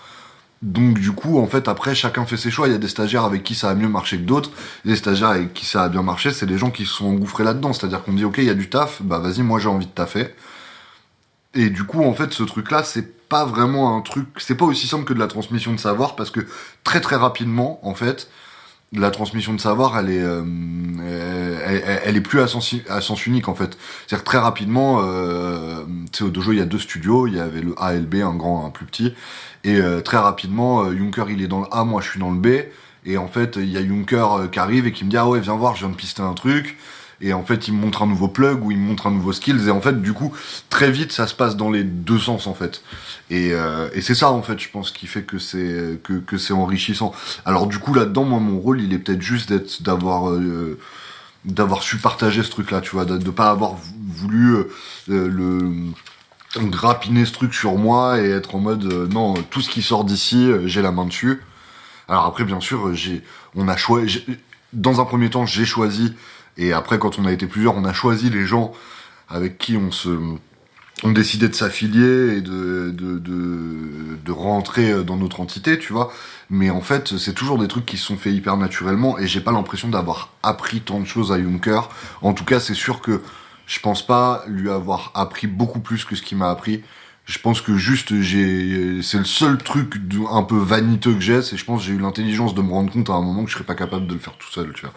[0.62, 2.68] Donc du coup, en fait, après, chacun fait ses choix.
[2.68, 4.52] Il y a des stagiaires avec qui ça a mieux marché que d'autres.
[4.84, 7.46] Des stagiaires avec qui ça a bien marché, c'est des gens qui se sont engouffrés
[7.46, 7.72] là-dedans.
[7.72, 9.92] C'est-à-dire qu'on dit, ok, il y a du taf, bah vas-y, moi j'ai envie de
[9.92, 10.36] taffer.
[11.54, 14.88] Et du coup, en fait, ce truc-là, c'est pas vraiment un truc, c'est pas aussi
[14.88, 16.42] simple que de la transmission de savoir, parce que
[16.84, 18.30] très très rapidement, en fait,
[18.94, 20.44] la transmission de savoir, elle est, euh,
[22.04, 23.78] elle, est plus à sens, unique en fait.
[24.08, 27.62] C'est-à-dire très rapidement, euh, tu au dojo il y a deux studios, il y avait
[27.62, 29.14] le A et le B, un grand, un plus petit,
[29.64, 32.32] et euh, très rapidement, euh, Junker il est dans le A, moi je suis dans
[32.32, 32.48] le B,
[33.06, 35.40] et en fait il y a Junker qui arrive et qui me dit ah ouais
[35.40, 36.78] viens voir, je viens de pister un truc,
[37.22, 39.34] et en fait il me montre un nouveau plug ou il me montre un nouveau
[39.34, 39.68] skills.
[39.68, 40.34] Et en fait du coup
[40.70, 42.82] très vite ça se passe dans les deux sens en fait.
[43.30, 46.38] Et, euh, et c'est ça en fait je pense qui fait que c'est que, que
[46.38, 47.14] c'est enrichissant.
[47.46, 50.78] Alors du coup là-dedans moi mon rôle il est peut-être juste d'être d'avoir euh,
[51.46, 53.76] d'avoir su partager ce truc là tu vois de, de pas avoir
[54.08, 54.68] voulu euh,
[55.08, 55.72] le
[56.58, 60.50] grappiner ce truc sur moi et être en mode non tout ce qui sort d'ici
[60.66, 61.42] j'ai la main dessus.
[62.08, 63.24] Alors après bien sûr j'ai
[63.56, 64.24] on a choisi
[64.74, 66.14] dans un premier temps j'ai choisi
[66.60, 68.74] et après, quand on a été plusieurs, on a choisi les gens
[69.30, 70.10] avec qui on se,
[71.04, 76.12] on décidait de s'affilier et de, de, de, de, rentrer dans notre entité, tu vois.
[76.50, 79.40] Mais en fait, c'est toujours des trucs qui se sont faits hyper naturellement et j'ai
[79.40, 81.82] pas l'impression d'avoir appris tant de choses à Juncker.
[82.22, 83.22] En tout cas, c'est sûr que
[83.66, 86.84] je pense pas lui avoir appris beaucoup plus que ce qu'il m'a appris.
[87.26, 89.94] Je pense que juste j'ai, c'est le seul truc
[90.32, 93.12] un peu vaniteux que j'ai, c'est je pense j'ai eu l'intelligence de me rendre compte
[93.12, 94.94] à un moment que je serais pas capable de le faire tout seul, tu vois.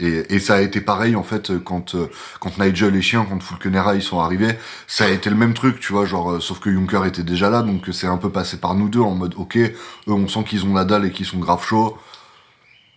[0.00, 2.08] Et, ça a été pareil en fait quand euh,
[2.38, 4.56] quand Nigel et Chien, quand Fulkenera ils sont arrivés,
[4.86, 7.50] ça a été le même truc, tu vois, genre euh, sauf que Juncker était déjà
[7.50, 9.72] là, donc c'est un peu passé par nous deux en mode ok, eux
[10.06, 11.98] on sent qu'ils ont la dalle et qu'ils sont grave chauds,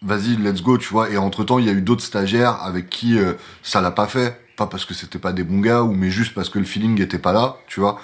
[0.04, 1.10] vas-y let's go, tu vois.
[1.10, 3.34] Et entre temps il y a eu d'autres stagiaires avec qui euh,
[3.64, 6.36] ça l'a pas fait, pas parce que c'était pas des bons gars ou mais juste
[6.36, 8.00] parce que le feeling était pas là, tu vois.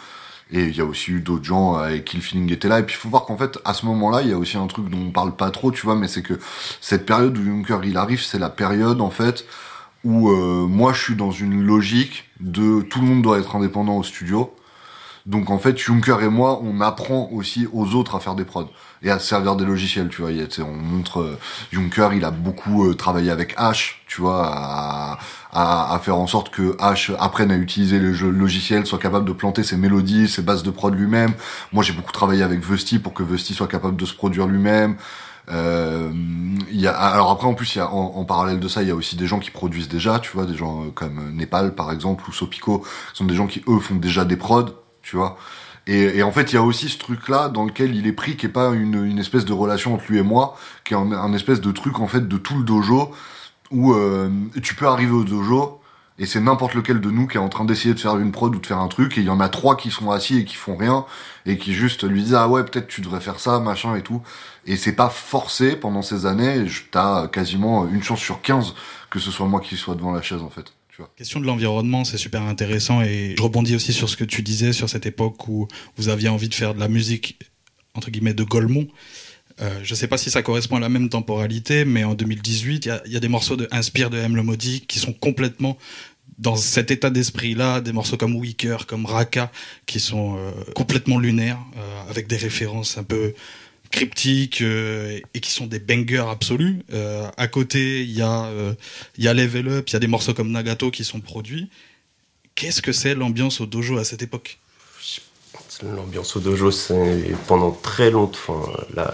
[0.52, 2.80] Et il y a aussi eu d'autres gens avec qui le feeling était là.
[2.80, 4.68] Et puis il faut voir qu'en fait, à ce moment-là, il y a aussi un
[4.68, 6.40] truc dont on parle pas trop, tu vois, mais c'est que
[6.80, 9.46] cette période où Juncker il arrive, c'est la période en fait
[10.04, 13.98] où euh, moi je suis dans une logique de tout le monde doit être indépendant
[13.98, 14.54] au studio.
[15.26, 18.72] Donc en fait, Juncker et moi, on apprend aussi aux autres à faire des prods
[19.04, 20.32] et à servir des logiciels, tu vois.
[20.60, 21.40] On montre euh,
[21.72, 25.20] Juncker, il a beaucoup euh, travaillé avec H, tu vois, à,
[25.52, 29.34] à, à, faire en sorte que H apprenne à utiliser le logiciel, soit capable de
[29.34, 31.34] planter ses mélodies, ses bases de prod lui-même.
[31.74, 34.98] Moi, j'ai beaucoup travaillé avec Vesti pour que Vesti soit capable de se produire lui-même.
[35.50, 36.12] Euh,
[36.70, 38.92] y a, alors après en plus y a en, en, parallèle de ça il y
[38.92, 41.94] a aussi des gens qui produisent déjà tu vois des gens euh, comme Népal par
[41.94, 44.76] exemple ou Sopico sont des gens qui eux font déjà des prods
[45.08, 45.38] tu vois.
[45.88, 48.36] Et, et, en fait, il y a aussi ce truc-là dans lequel il est pris,
[48.36, 51.34] qui est pas une, une espèce de relation entre lui et moi, qui est un,
[51.34, 53.14] espèce de truc en fait de tout le dojo
[53.72, 54.30] où euh,
[54.62, 55.82] tu peux arriver au dojo
[56.20, 58.56] et c'est n'importe lequel de nous qui est en train d'essayer de faire une prod
[58.56, 60.46] ou de faire un truc et il y en a trois qui sont assis et
[60.46, 61.06] qui font rien
[61.46, 64.22] et qui juste lui disent ah ouais peut-être tu devrais faire ça machin et tout
[64.66, 68.74] et c'est pas forcé pendant ces années t'as quasiment une chance sur 15
[69.10, 70.74] que ce soit moi qui soit devant la chaise en fait
[71.16, 74.74] Question de l'environnement, c'est super intéressant et je rebondis aussi sur ce que tu disais
[74.74, 77.38] sur cette époque où vous aviez envie de faire de la musique
[77.94, 78.88] entre guillemets de Golemont.
[79.60, 82.86] Euh, je ne sais pas si ça correspond à la même temporalité, mais en 2018,
[82.86, 85.78] il y a, des morceaux de Inspire de M le Maudit qui sont complètement
[86.38, 89.52] dans cet état d'esprit-là, des morceaux comme Weaker, comme Raka,
[89.88, 93.34] qui sont euh, complètement lunaires, euh, avec des références un peu
[93.92, 96.84] cryptiques euh, et qui sont des bangers absolus.
[97.38, 98.50] à côté, il y a
[99.18, 101.70] il y a Level Up, il y a des morceaux comme Nagato qui sont produits.
[102.56, 104.60] Qu'est-ce que c'est l'ambiance au dojo à cette époque?
[105.84, 108.68] L'ambiance au dojo, c'est pendant très longtemps.
[108.96, 109.14] là,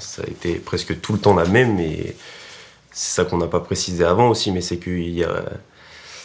[0.00, 2.16] ça a été presque tout le temps la même, et
[2.90, 5.44] c'est ça qu'on n'a pas précisé avant aussi, mais c'est qu'il y a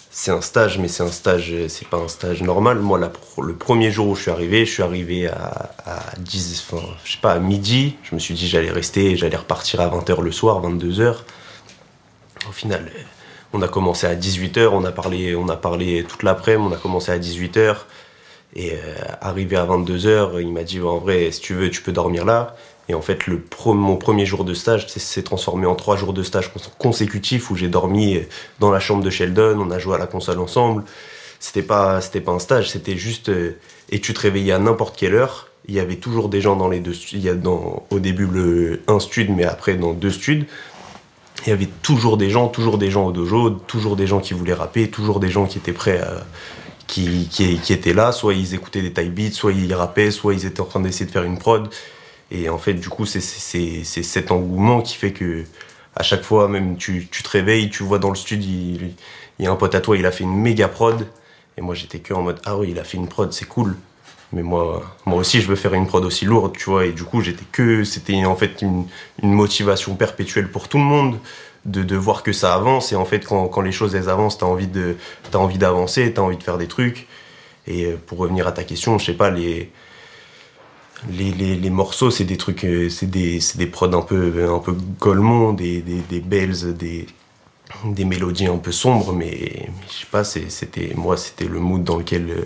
[0.09, 2.79] c'est un stage, mais c'est un stage, c'est pas un stage normal.
[2.79, 2.99] Moi,
[3.41, 7.13] le premier jour où je suis arrivé, je suis arrivé à, à 10, enfin, je
[7.13, 7.95] sais pas, midi.
[8.03, 11.17] Je me suis dit j'allais rester, j'allais repartir à 20h le soir, 22h.
[12.47, 12.89] Au final,
[13.53, 16.77] on a commencé à 18h, on a parlé, on a parlé toute l'après-midi, on a
[16.77, 17.75] commencé à 18h.
[18.55, 21.91] Et euh, arrivé à 22h, il m'a dit en vrai, si tu veux, tu peux
[21.91, 22.55] dormir là.
[22.89, 23.19] Et en fait,
[23.65, 27.67] mon premier jour de stage s'est transformé en trois jours de stage consécutifs où j'ai
[27.67, 28.19] dormi
[28.59, 30.83] dans la chambre de Sheldon, on a joué à la console ensemble.
[31.39, 33.29] C'était pas, c'était pas un stage, c'était juste.
[33.29, 33.57] Euh,
[33.89, 35.49] et tu te réveillais à n'importe quelle heure.
[35.67, 36.93] Il y avait toujours des gens dans les deux.
[37.11, 40.45] Il y a dans, au début un stud, mais après dans deux studs.
[41.45, 44.33] Il y avait toujours des gens, toujours des gens au dojo, toujours des gens qui
[44.33, 46.25] voulaient rapper, toujours des gens qui étaient prêts à.
[46.87, 47.27] Qui
[47.69, 50.65] étaient là, soit ils écoutaient des type beats, soit ils rappaient, soit ils étaient en
[50.65, 51.69] train d'essayer de faire une prod.
[52.31, 55.45] Et en fait, du coup, c'est cet engouement qui fait que
[55.95, 58.47] à chaque fois, même tu, tu te réveilles, tu vois dans le studio,
[59.39, 61.07] il, y a un pote à toi, il a fait une méga prod.
[61.57, 63.75] Et moi, j'étais que en mode, ah oui, il a fait une prod, c'est cool.
[64.31, 66.85] Mais moi, moi aussi, je veux faire une prod aussi lourde, tu vois.
[66.85, 68.85] Et du coup, j'étais que, c'était en fait une,
[69.23, 71.17] une, motivation perpétuelle pour tout le monde
[71.65, 72.91] de, de, voir que ça avance.
[72.91, 74.69] Et en fait, quand, quand les choses elles avancent, t'as envie
[75.33, 77.07] envie d'avancer, t'as envie de faire des trucs.
[77.65, 79.71] Et euh, pour revenir à ta question, je sais pas, les,
[81.09, 84.59] les, les, les, morceaux, c'est des trucs, euh, c'est des, des prods un peu, un
[84.59, 84.75] peu
[85.53, 87.05] des, des, des bells, des,
[87.85, 91.97] des mélodies un peu sombres, mais, je sais pas, c'était, moi, c'était le mood dans
[91.97, 92.45] lequel,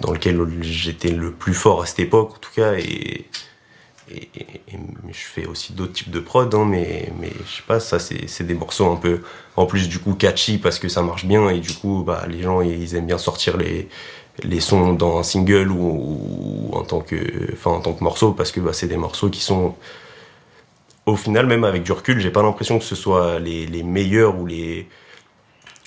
[0.00, 3.26] dans lequel j'étais le plus fort à cette époque, en tout cas, et,
[4.10, 4.28] et,
[5.10, 8.46] je fais aussi d'autres types de prods, hein, mais, mais je sais pas, ça, c'est
[8.46, 9.22] des morceaux un peu,
[9.56, 12.42] en plus, du coup, catchy parce que ça marche bien, et du coup, bah, les
[12.42, 13.88] gens, ils aiment bien sortir les,
[14.42, 17.16] les sons dans un single ou, en tant que
[17.52, 19.74] enfin en tant que morceau parce que bah, c'est des morceaux qui sont
[21.06, 24.38] au final même avec du recul j'ai pas l'impression que ce soit les, les, meilleurs
[24.38, 24.88] ou les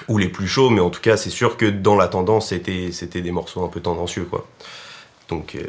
[0.07, 2.91] ou les plus chauds mais en tout cas c'est sûr que dans la tendance c'était
[2.91, 4.47] c'était des morceaux un peu tendancieux quoi.
[5.29, 5.63] Donc euh,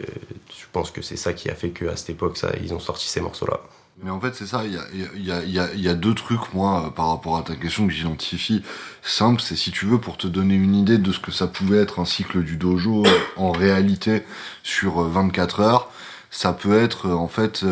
[0.50, 3.08] je pense que c'est ça qui a fait qu'à cette époque ça ils ont sorti
[3.08, 3.60] ces morceaux là
[4.02, 6.14] mais en fait, c'est ça, il y a, y, a, y, a, y a, deux
[6.14, 8.62] trucs, moi, euh, par rapport à ta question que j'identifie.
[9.02, 11.78] Simple, c'est si tu veux, pour te donner une idée de ce que ça pouvait
[11.78, 14.24] être un cycle du dojo euh, en réalité
[14.64, 15.90] sur 24 euh, heures,
[16.30, 17.64] ça peut être, en fait,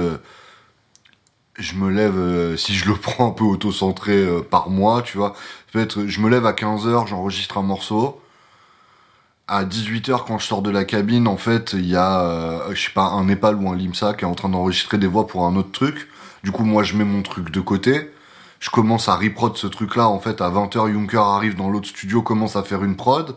[1.59, 5.35] je me lève, si je le prends un peu auto-centré par mois, tu vois,
[5.73, 8.21] peut être, je me lève à 15 heures, j'enregistre un morceau,
[9.49, 12.93] à 18h quand je sors de la cabine, en fait, il y a, je sais
[12.93, 15.57] pas, un Népal ou un Limsa qui est en train d'enregistrer des voix pour un
[15.57, 16.07] autre truc.
[16.43, 18.11] Du coup, moi, je mets mon truc de côté.
[18.61, 20.09] Je commence à reprod ce truc-là.
[20.09, 23.37] En fait, à 20h, Juncker arrive dans l'autre studio, commence à faire une prod.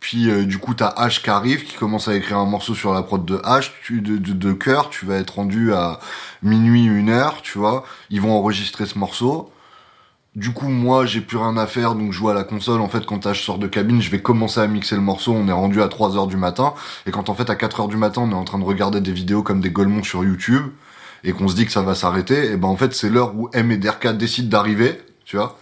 [0.00, 2.92] Puis, euh, du coup, t'as H qui arrive, qui commence à écrire un morceau sur
[2.92, 4.90] la prod de H, tu, de, de, cœur.
[4.90, 6.00] Tu vas être rendu à
[6.42, 7.84] minuit, une heure, tu vois.
[8.10, 9.52] Ils vont enregistrer ce morceau.
[10.34, 12.80] Du coup, moi, j'ai plus rien à faire, donc je joue à la console.
[12.82, 15.32] En fait, quand H sort de cabine, je vais commencer à mixer le morceau.
[15.32, 16.74] On est rendu à 3 heures du matin.
[17.06, 19.00] Et quand en fait, à 4 heures du matin, on est en train de regarder
[19.00, 20.66] des vidéos comme des Golemons sur YouTube
[21.26, 23.50] et qu'on se dit que ça va s'arrêter, et ben en fait c'est l'heure où
[23.52, 25.58] M et Derka décident d'arriver, tu vois.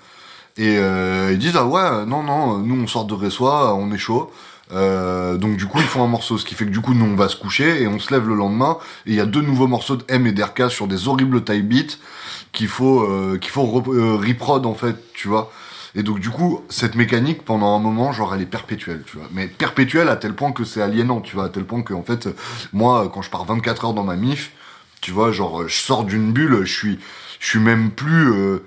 [0.56, 3.98] Et euh, ils disent ah ouais non non nous on sort de Ressois, on est
[3.98, 4.30] chaud.
[4.72, 7.06] Euh, donc du coup ils font un morceau, ce qui fait que du coup nous
[7.06, 9.42] on va se coucher et on se lève le lendemain et il y a deux
[9.42, 11.96] nouveaux morceaux de M et Derka sur des horribles type beats
[12.52, 15.50] qu'il faut euh, qu'il faut euh, reprod en fait, tu vois.
[15.94, 19.28] Et donc du coup, cette mécanique pendant un moment, genre elle est perpétuelle, tu vois.
[19.32, 22.02] Mais perpétuelle à tel point que c'est aliénant, tu vois, à tel point que en
[22.02, 22.28] fait,
[22.72, 24.52] moi, quand je pars 24 heures dans ma mif,
[25.04, 26.98] tu vois, genre, je sors d'une bulle, je suis,
[27.38, 28.64] je suis même plus, euh,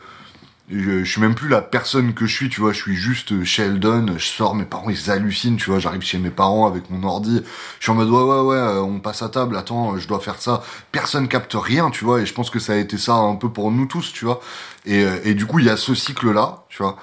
[0.69, 4.06] je, suis même plus la personne que je suis, tu vois, je suis juste Sheldon,
[4.19, 7.41] je sors, mes parents ils hallucinent, tu vois, j'arrive chez mes parents avec mon ordi,
[7.80, 10.19] je suis en mode ouais ouais ouais, euh, on passe à table, attends, je dois
[10.19, 13.15] faire ça, personne capte rien, tu vois, et je pense que ça a été ça
[13.15, 14.39] un peu pour nous tous, tu vois,
[14.86, 16.97] et, euh, et du coup il y a ce cycle là, tu vois,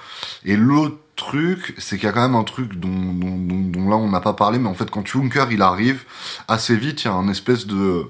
[0.45, 3.97] et l'autre truc, c'est qu'il y a quand même un truc dont, dont, dont, là
[3.97, 6.05] on n'a pas parlé, mais en fait quand Junker il arrive,
[6.47, 8.07] assez vite il y a un espèce de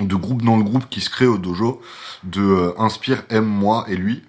[0.00, 1.82] de groupe dans le groupe qui se crée au dojo,
[2.24, 4.22] de euh, Inspire, aime moi et lui.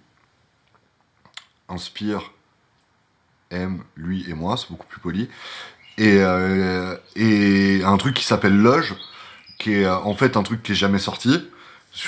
[1.69, 2.31] Inspire,
[3.49, 5.29] aime lui et moi, c'est beaucoup plus poli.
[5.97, 8.95] Et, euh, et un truc qui s'appelle Loge,
[9.59, 11.39] qui est euh, en fait un truc qui est jamais sorti,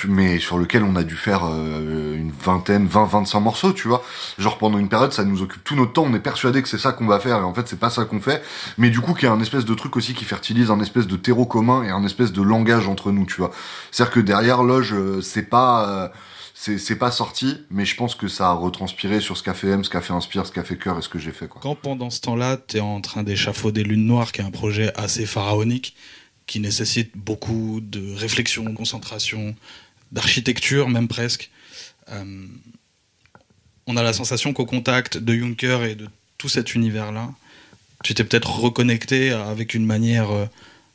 [0.08, 4.02] mais sur lequel on a dû faire euh, une vingtaine, 20, 25 morceaux, tu vois.
[4.38, 6.78] Genre pendant une période, ça nous occupe tout notre temps, on est persuadé que c'est
[6.78, 8.42] ça qu'on va faire, et en fait c'est pas ça qu'on fait.
[8.78, 11.06] Mais du coup, qu'il y a un espèce de truc aussi qui fertilise un espèce
[11.06, 13.52] de terreau commun et un espèce de langage entre nous, tu vois.
[13.92, 15.88] C'est-à-dire que derrière Loge, euh, c'est pas...
[15.88, 16.08] Euh,
[16.58, 19.84] c'est pas sorti, mais je pense que ça a retranspiré sur ce qu'a fait M,
[19.84, 21.48] ce qu'a fait Inspire, ce qu'a fait Cœur et ce que j'ai fait.
[21.48, 21.60] Quoi.
[21.62, 25.26] Quand pendant ce temps-là, t'es en train d'échafauder Lune Noire, qui est un projet assez
[25.26, 25.94] pharaonique,
[26.46, 29.54] qui nécessite beaucoup de réflexion, de concentration,
[30.12, 31.50] d'architecture même presque.
[32.10, 32.46] Euh,
[33.86, 37.32] on a la sensation qu'au contact de Juncker et de tout cet univers-là,
[38.04, 40.46] tu t'es peut-être reconnecté avec une manière euh,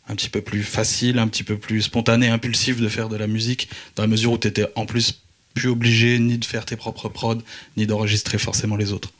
[0.08, 3.28] un petit peu plus facile, un petit peu plus spontanée, impulsive de faire de la
[3.28, 5.22] musique, dans la mesure où tu étais en plus
[5.54, 7.42] plus obligé ni de faire tes propres prods,
[7.78, 9.12] ni d'enregistrer forcément les autres.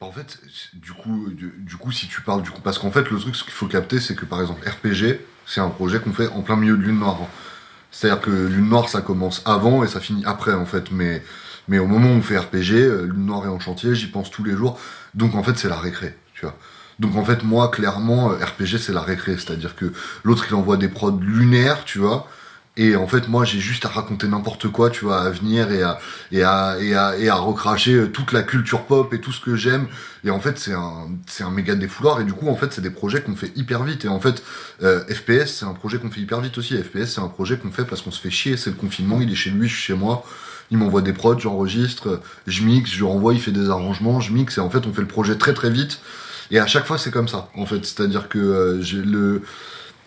[0.00, 0.38] En fait,
[0.74, 3.42] du coup, du, coup, si tu parles du coup, parce qu'en fait, le truc, ce
[3.42, 6.54] qu'il faut capter, c'est que par exemple, RPG, c'est un projet qu'on fait en plein
[6.54, 7.18] milieu de Lune Noire.
[7.90, 10.92] C'est-à-dire que Lune Noire, ça commence avant et ça finit après, en fait.
[10.92, 11.20] Mais,
[11.66, 14.30] mais au moment où on fait RPG, euh, Lune Noire est en chantier, j'y pense
[14.30, 14.78] tous les jours.
[15.14, 16.56] Donc, en fait, c'est la récré, tu vois.
[17.00, 19.32] Donc, en fait, moi, clairement, euh, RPG, c'est la récré.
[19.32, 22.28] C'est-à-dire que l'autre, il envoie des prods lunaires, tu vois.
[22.80, 25.82] Et en fait, moi, j'ai juste à raconter n'importe quoi, tu vois, à venir et
[25.82, 25.98] à,
[26.30, 29.40] et à, et à, et à recracher euh, toute la culture pop et tout ce
[29.40, 29.88] que j'aime.
[30.22, 32.20] Et en fait, c'est un, c'est un méga défouloir.
[32.20, 34.04] Et du coup, en fait, c'est des projets qu'on fait hyper vite.
[34.04, 34.44] Et en fait,
[34.84, 36.80] euh, FPS, c'est un projet qu'on fait hyper vite aussi.
[36.80, 38.56] FPS, c'est un projet qu'on fait parce qu'on se fait chier.
[38.56, 39.20] C'est le confinement.
[39.20, 40.24] Il est chez lui, je suis chez moi.
[40.70, 44.58] Il m'envoie des prods, j'enregistre, je mixe, je renvoie, il fait des arrangements, je mixe.
[44.58, 45.98] Et en fait, on fait le projet très très vite.
[46.52, 47.84] Et à chaque fois, c'est comme ça, en fait.
[47.84, 49.42] C'est-à-dire que euh, j'ai le,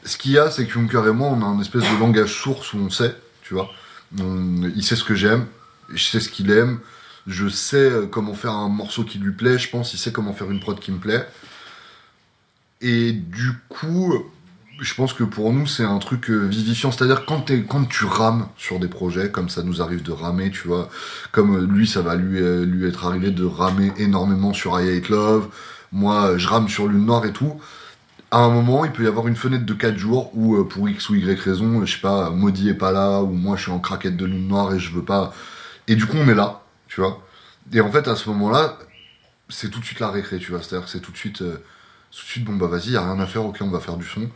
[0.03, 2.33] ce qu'il y a, c'est que Juncker et moi, on a un espèce de langage
[2.33, 3.71] source où on sait, tu vois.
[4.17, 5.45] il sait ce que j'aime,
[5.93, 6.79] je sais ce qu'il aime,
[7.27, 10.33] je sais euh, comment faire un morceau qui lui plaît, je pense, il sait comment
[10.33, 11.27] faire une prod qui me plaît.
[12.81, 14.15] Et du coup,
[14.79, 16.91] je pense que pour nous, c'est un truc euh, vivifiant.
[16.91, 17.45] C'est-à-dire, quand,
[17.87, 20.89] tu rames sur des projets, comme ça nous arrive de ramer, tu vois,
[21.31, 25.09] comme euh, lui, ça va lui, lui être arrivé de ramer énormément sur I Hate
[25.09, 25.49] Love,
[25.91, 27.61] moi, je rame sur Lune Noire et tout
[28.31, 30.87] à un moment, il peut y avoir une fenêtre de 4 jours où, euh, pour
[30.87, 33.71] X ou Y raison, je sais pas, Maudit est pas là, ou moi je suis
[33.71, 35.33] en craquette de lune noire et je veux pas.
[35.87, 37.21] Et du coup, on est là, tu vois.
[37.73, 38.79] Et en fait, à ce moment-là,
[39.49, 40.61] c'est tout de suite la récré, tu vois.
[40.61, 41.57] C'est-à-dire que c'est tout de suite, euh,
[42.11, 43.97] tout de suite, bon bah vas-y, y a rien à faire, ok, on va faire
[43.97, 44.29] du son.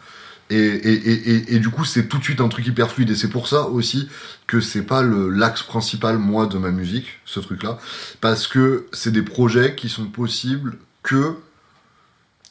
[0.49, 3.09] Et, et, et, et, du coup, c'est tout de suite un truc hyper fluide.
[3.09, 4.09] Et c'est pour ça aussi
[4.45, 7.79] que c'est pas l'axe principal, moi, de ma musique, ce truc-là.
[8.21, 11.35] Parce que c'est des projets qui sont possibles que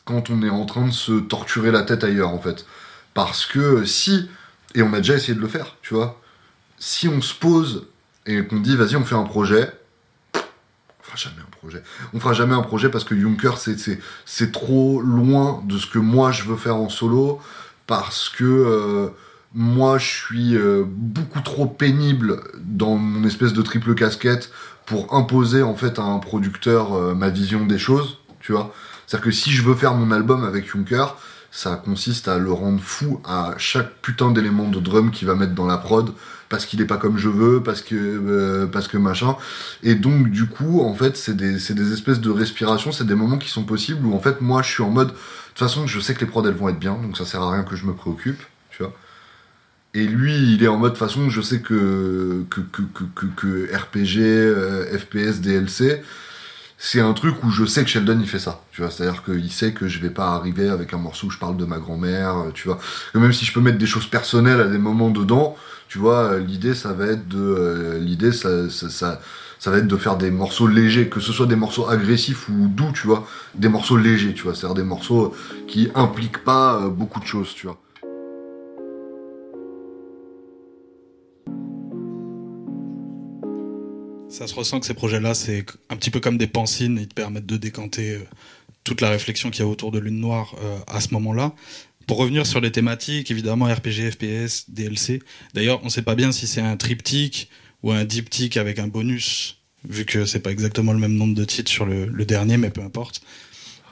[0.05, 2.67] quand on est en train de se torturer la tête ailleurs, en fait.
[3.15, 4.29] Parce que si,
[4.75, 6.21] et on a déjà essayé de le faire, tu vois,
[6.79, 7.87] si on se pose
[8.27, 9.71] et qu'on dit, vas-y, on fait un projet,
[10.35, 11.83] on fera jamais un projet.
[12.13, 13.53] On fera jamais un projet parce que Junker,
[14.25, 17.41] c'est trop loin de ce que moi je veux faire en solo,
[17.87, 19.09] parce que euh,
[19.55, 24.51] moi je suis euh, beaucoup trop pénible dans mon espèce de triple casquette
[24.87, 28.75] pour imposer en fait à un producteur euh, ma vision des choses, tu vois.
[29.07, 31.17] C'est-à-dire que si je veux faire mon album avec Juncker,
[31.51, 35.55] ça consiste à le rendre fou à chaque putain d'élément de drum qu'il va mettre
[35.55, 36.13] dans la prod
[36.49, 39.37] parce qu'il est pas comme je veux, parce que euh, parce que machin.
[39.83, 43.39] Et donc du coup, en fait, c'est des des espèces de respiration, c'est des moments
[43.39, 46.01] qui sont possibles où en fait moi je suis en mode de toute façon, je
[46.01, 47.87] sais que les prods elles vont être bien, donc ça sert à rien que je
[47.87, 48.93] me préoccupe, tu vois.
[49.95, 52.83] Et lui, il est en mode de toute façon, je sais que que que
[53.15, 56.03] que, que, RPG, FPS, DLC,
[56.87, 59.51] c'est un truc où je sais que Sheldon il fait ça, tu vois, c'est-à-dire qu'il
[59.51, 62.37] sait que je vais pas arriver avec un morceau où je parle de ma grand-mère,
[62.37, 62.79] euh, tu vois,
[63.15, 65.57] que même si je peux mettre des choses personnelles à des moments dedans,
[65.89, 68.91] tu vois, euh, l'idée ça va être de, euh, l'idée ça, ça,
[69.59, 72.69] ça, va être de faire des morceaux légers, que ce soit des morceaux agressifs ou
[72.69, 75.35] doux, tu vois, des morceaux légers, tu vois, c'est-à-dire des morceaux
[75.67, 77.79] qui impliquent pas beaucoup de choses, tu vois.
[84.35, 87.15] Ça se ressent que ces projets-là, c'est un petit peu comme des pensines, ils te
[87.15, 88.27] permettent de décanter euh,
[88.83, 91.53] toute la réflexion qu'il y a autour de Lune Noire euh, à ce moment-là.
[92.09, 95.23] Pour revenir sur les thématiques, évidemment RPG, FPS, DLC.
[95.55, 97.49] D'ailleurs, on ne sait pas bien si c'est un triptyque
[97.85, 101.45] ou un diptyque avec un bonus, vu que c'est pas exactement le même nombre de
[101.45, 103.23] titres sur le, dernier, mais peu importe.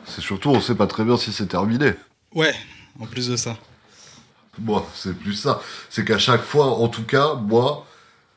[0.07, 1.93] C'est surtout, on sait pas très bien si c'est terminé.
[2.35, 2.53] Ouais,
[2.99, 3.57] en plus de ça.
[4.59, 5.63] Bon, c'est plus ça.
[5.89, 7.87] C'est qu'à chaque fois, en tout cas, moi,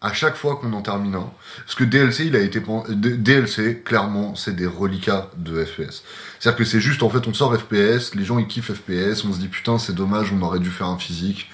[0.01, 1.29] à chaque fois qu'on en termine un.
[1.65, 6.03] Parce que DLC, il a été DLC, clairement, c'est des reliquats de FPS.
[6.39, 9.33] C'est-à-dire que c'est juste, en fait, on sort FPS, les gens ils kiffent FPS, on
[9.33, 11.49] se dit putain, c'est dommage, on aurait dû faire un physique.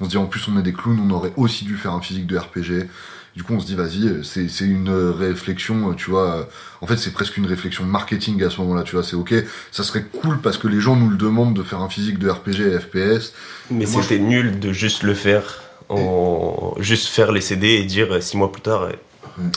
[0.00, 2.00] On se dit en plus, on est des clowns, on aurait aussi dû faire un
[2.00, 2.88] physique de RPG.
[3.36, 6.48] Du coup, on se dit, vas-y, c'est une réflexion, tu vois.
[6.80, 9.02] En fait, c'est presque une réflexion marketing à ce moment-là, tu vois.
[9.02, 9.34] C'est ok,
[9.72, 12.28] ça serait cool parce que les gens nous le demandent de faire un physique de
[12.28, 13.32] RPG et FPS.
[13.70, 18.20] Mais c'était nul de juste le faire en juste faire les CD et dire euh,
[18.20, 18.88] six mois plus tard,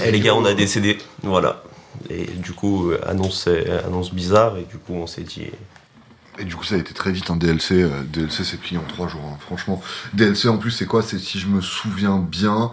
[0.04, 1.64] eh les gars, on a des CD, voilà.
[2.10, 5.48] Et du coup, euh, annonce, euh, annonce bizarre, et du coup, on s'est dit.
[6.40, 7.82] Et du coup, ça a été très vite un DLC.
[7.82, 9.22] euh, DLC, c'est plié en trois jours.
[9.26, 9.38] hein.
[9.40, 9.82] Franchement,
[10.14, 11.02] DLC en plus, c'est quoi?
[11.02, 12.72] C'est si je me souviens bien,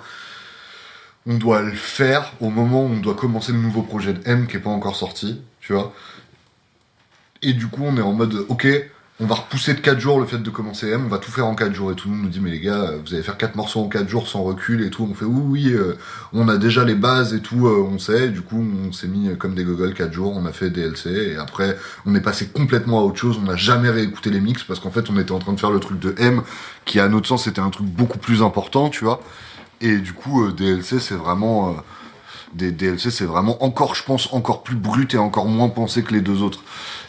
[1.26, 4.46] on doit le faire au moment où on doit commencer le nouveau projet de M
[4.46, 5.94] qui est pas encore sorti, tu vois?
[7.40, 8.66] Et du coup, on est en mode, ok,
[9.20, 11.46] on va repousser de 4 jours le fait de commencer M, on va tout faire
[11.46, 11.92] en 4 jours.
[11.92, 13.88] Et tout le monde nous dit, mais les gars, vous allez faire 4 morceaux en
[13.88, 15.06] 4 jours sans recul et tout.
[15.08, 15.96] On fait, oui, oui, euh,
[16.32, 18.28] on a déjà les bases et tout, euh, on sait.
[18.30, 21.10] Du coup, on s'est mis comme des gogoles 4 jours, on a fait DLC.
[21.10, 23.38] Et après, on est passé complètement à autre chose.
[23.40, 25.70] On n'a jamais réécouté les mix parce qu'en fait, on était en train de faire
[25.70, 26.42] le truc de M,
[26.84, 29.22] qui à notre sens était un truc beaucoup plus important, tu vois.
[29.80, 31.76] Et du coup, euh, DLC, c'est vraiment...
[32.54, 36.02] euh, des DLC, c'est vraiment encore, je pense, encore plus brut et encore moins pensé
[36.02, 36.62] que les deux autres.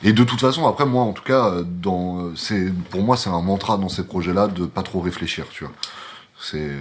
[0.04, 3.18] Et de toute façon, après, moi, en tout cas, euh, dans, euh, c'est, pour moi,
[3.18, 5.74] c'est un mantra dans ces projets-là de pas trop réfléchir, tu vois.
[6.39, 6.72] C'est,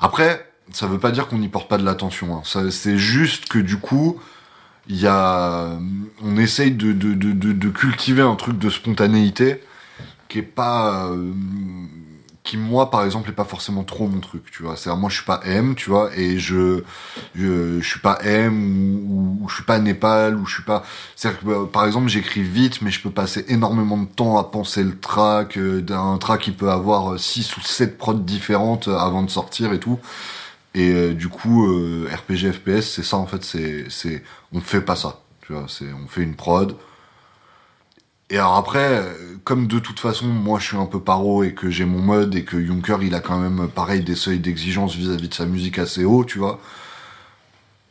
[0.00, 2.68] après, ça veut pas dire qu'on n'y porte pas de l'attention, hein.
[2.70, 4.18] C'est juste que du coup,
[4.88, 5.78] il y a,
[6.22, 9.62] on essaye de, cultiver un truc de spontanéité
[10.28, 11.32] qui est pas, euh,
[12.44, 14.76] qui moi par exemple est pas forcément trop mon truc tu vois.
[14.76, 16.82] C'est moi je suis pas M tu vois et je
[17.36, 20.82] je, je suis pas M ou, ou je suis pas Népal ou je suis pas
[21.14, 24.44] c'est que bah, par exemple j'écris vite mais je peux passer énormément de temps à
[24.44, 28.96] penser le track euh, d'un track qui peut avoir 6 ou 7 prods différentes euh,
[28.96, 30.00] avant de sortir et tout.
[30.74, 34.22] Et euh, du coup euh, RPG FPS c'est ça en fait c'est c'est
[34.52, 35.66] on fait pas ça tu vois.
[35.68, 36.76] C'est on fait une prod
[38.32, 41.54] et alors après, euh, comme de toute façon, moi je suis un peu paro et
[41.54, 44.96] que j'ai mon mode et que Juncker il a quand même pareil des seuils d'exigence
[44.96, 46.60] vis-à-vis de sa musique assez haut, tu vois.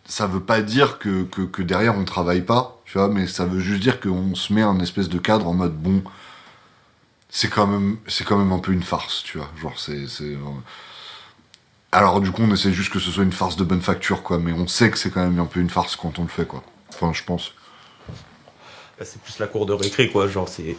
[0.06, 3.46] Ça veut pas dire que, que, que derrière on travaille pas, tu vois, mais ça
[3.46, 6.04] veut juste dire qu'on se met un espèce de cadre en mode bon,
[7.30, 9.50] c'est quand même, c'est quand même un peu une farce, tu vois.
[9.62, 10.24] Genre c'est, c'est.
[10.36, 10.38] euh,
[11.94, 14.40] Alors du coup on essaie juste que ce soit une farce de bonne facture, quoi,
[14.40, 16.46] mais on sait que c'est quand même un peu une farce quand on le fait,
[16.46, 16.64] quoi.
[16.90, 17.54] Enfin, je pense.
[19.02, 20.28] Bah, c'est plus la cour de récré, quoi.
[20.28, 20.76] Genre, c'est,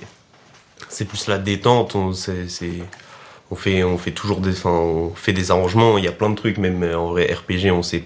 [0.88, 1.96] c'est plus la détente.
[1.96, 2.84] On, c'est, c'est-
[3.50, 5.98] on fait, on fait toujours des, enfin, on fait des arrangements.
[5.98, 8.04] Il y a plein de trucs, même euh, en vrai RPG, on s'est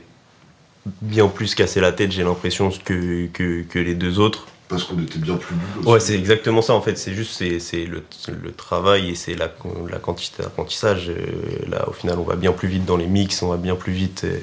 [1.03, 4.47] bien plus cassé la tête, j'ai l'impression, que, que, que les deux autres.
[4.69, 5.87] Parce qu'on était bien plus nuls.
[5.87, 6.97] Ouais, c'est exactement ça en fait.
[6.97, 8.03] C'est juste c'est, le,
[8.43, 9.53] le travail et c'est la,
[9.91, 11.11] la quantité d'apprentissage.
[11.11, 13.77] Euh, Là, au final, on va bien plus vite dans les mix, on va bien
[13.77, 14.39] plus vite euh,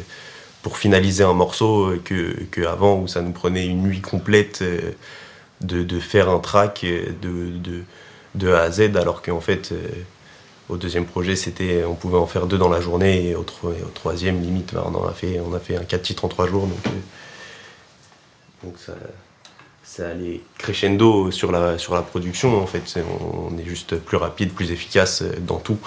[0.61, 4.79] pour finaliser un morceau que, que avant où ça nous prenait une nuit complète euh,
[5.63, 7.83] de, faire un track de, de,
[8.35, 9.87] de A à Z, alors qu'en fait, euh,
[10.69, 13.45] au deuxième projet, c'était on pouvait en faire deux dans la journée et au,
[13.93, 16.47] troisième, limite, bah, on en a fait, on a fait un quatre titres en trois
[16.47, 16.67] jours.
[16.67, 16.89] Donc, euh,
[18.63, 18.93] donc ça
[19.85, 22.97] ça allait crescendo sur la, sur la production en fait.
[23.21, 25.77] On est juste plus rapide, plus efficace euh, dans tout.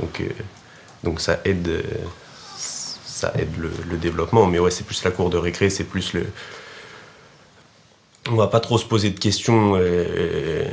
[0.00, 0.22] Donc,
[1.04, 1.84] donc ça aide,
[2.56, 4.46] ça aide le, le développement.
[4.46, 6.26] Mais ouais, c'est plus la cour de récré, c'est plus le.
[8.30, 9.72] On va pas trop se poser de questions.
[9.76, 10.64] euh,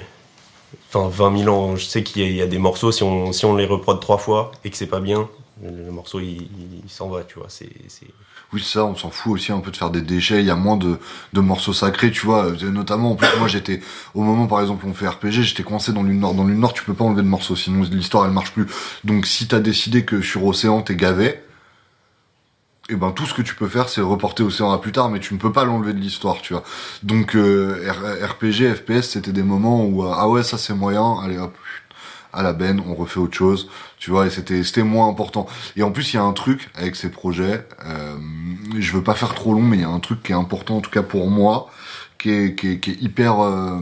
[0.92, 3.56] Enfin, 20 000 ans, je sais qu'il y, a- des morceaux, si on, si on
[3.56, 5.30] les reprod trois fois et que c'est pas bien,
[5.64, 6.42] le morceau il,
[6.84, 7.46] il- s'en va, tu vois.
[7.50, 8.08] C'est, c'est-
[8.54, 10.40] Oui, ça, on s'en fout aussi un peu de faire des déchets.
[10.40, 10.98] Il y a moins de,
[11.34, 12.46] de morceaux sacrés, tu vois.
[12.48, 13.82] Euh, Notamment, en plus, moi, j'étais
[14.16, 16.34] au moment, par exemple, où on fait RPG, j'étais coincé dans l'une nord.
[16.34, 18.66] Dans l'une nord, tu peux pas enlever de morceaux, sinon l'histoire elle marche plus.
[19.04, 21.40] Donc, si t'as décidé que sur Océan t'es gavé,
[22.90, 25.20] et ben tout ce que tu peux faire, c'est reporter Océan à plus tard, mais
[25.20, 26.64] tu ne peux pas l'enlever de l'histoire, tu vois.
[27.04, 27.92] Donc, euh,
[28.24, 31.56] RPG, FPS, c'était des moments où euh, ah ouais, ça c'est moyen, allez hop.
[32.32, 35.48] À la benne, on refait autre chose, tu vois, et c'était c'était moins important.
[35.76, 38.16] Et en plus, il y a un truc avec ces projets, euh,
[38.78, 40.78] je veux pas faire trop long, mais il y a un truc qui est important,
[40.78, 41.72] en tout cas pour moi,
[42.20, 43.80] qui est, qui est, qui est hyper euh,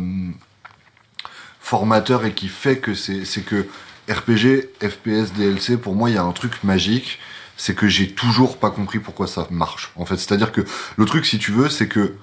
[1.59, 3.67] formateur et qui fait que c'est c'est que
[4.09, 7.19] RPG, FPS, DLC, pour moi, il y a un truc magique,
[7.57, 9.91] c'est que j'ai toujours pas compris pourquoi ça marche.
[9.95, 10.61] En fait, c'est-à-dire que
[10.95, 12.15] le truc, si tu veux, c'est que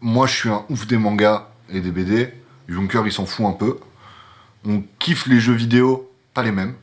[0.00, 2.32] moi, je suis un ouf des mangas et des BD.
[2.68, 3.78] Juncker, il s'en fout un peu.
[4.64, 6.74] On kiffe les jeux vidéo, pas les mêmes.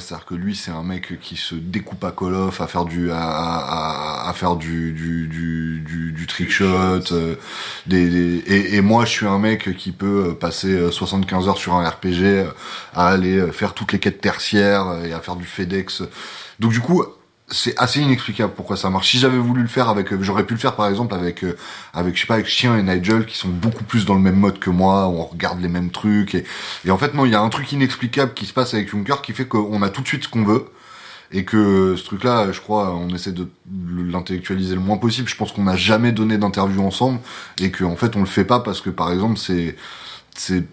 [0.00, 3.10] C'est-à-dire que lui, c'est un mec qui se découpe à Call of, à faire du,
[3.10, 6.64] à, à, à faire du, du, du, du, du trick shot.
[7.12, 7.36] euh,
[7.86, 11.48] des, des- et, et moi, je suis un mec qui peut euh, passer euh, 75
[11.48, 12.44] heures sur un RPG, euh,
[12.94, 16.02] à aller euh, faire toutes les quêtes tertiaires euh, et à faire du FedEx.
[16.60, 17.04] Donc du coup,
[17.48, 19.10] c'est assez inexplicable pourquoi ça marche.
[19.10, 21.56] Si j'avais voulu le faire avec, euh, j'aurais pu le faire par exemple avec, euh,
[21.92, 24.36] avec je sais pas, avec Chien et Nigel qui sont beaucoup plus dans le même
[24.36, 26.44] mode que moi, on regarde les mêmes trucs et,
[26.84, 29.22] et en fait non, il y a un truc inexplicable qui se passe avec Junker
[29.22, 30.66] qui fait qu'on a tout de suite ce qu'on veut
[31.32, 35.28] et que ce truc-là, je crois, on essaie de l'intellectualiser le moins possible.
[35.28, 37.20] Je pense qu'on n'a jamais donné d'interview ensemble
[37.58, 39.76] et qu'en fait on le fait pas parce que par exemple c'est
[40.34, 40.64] c'est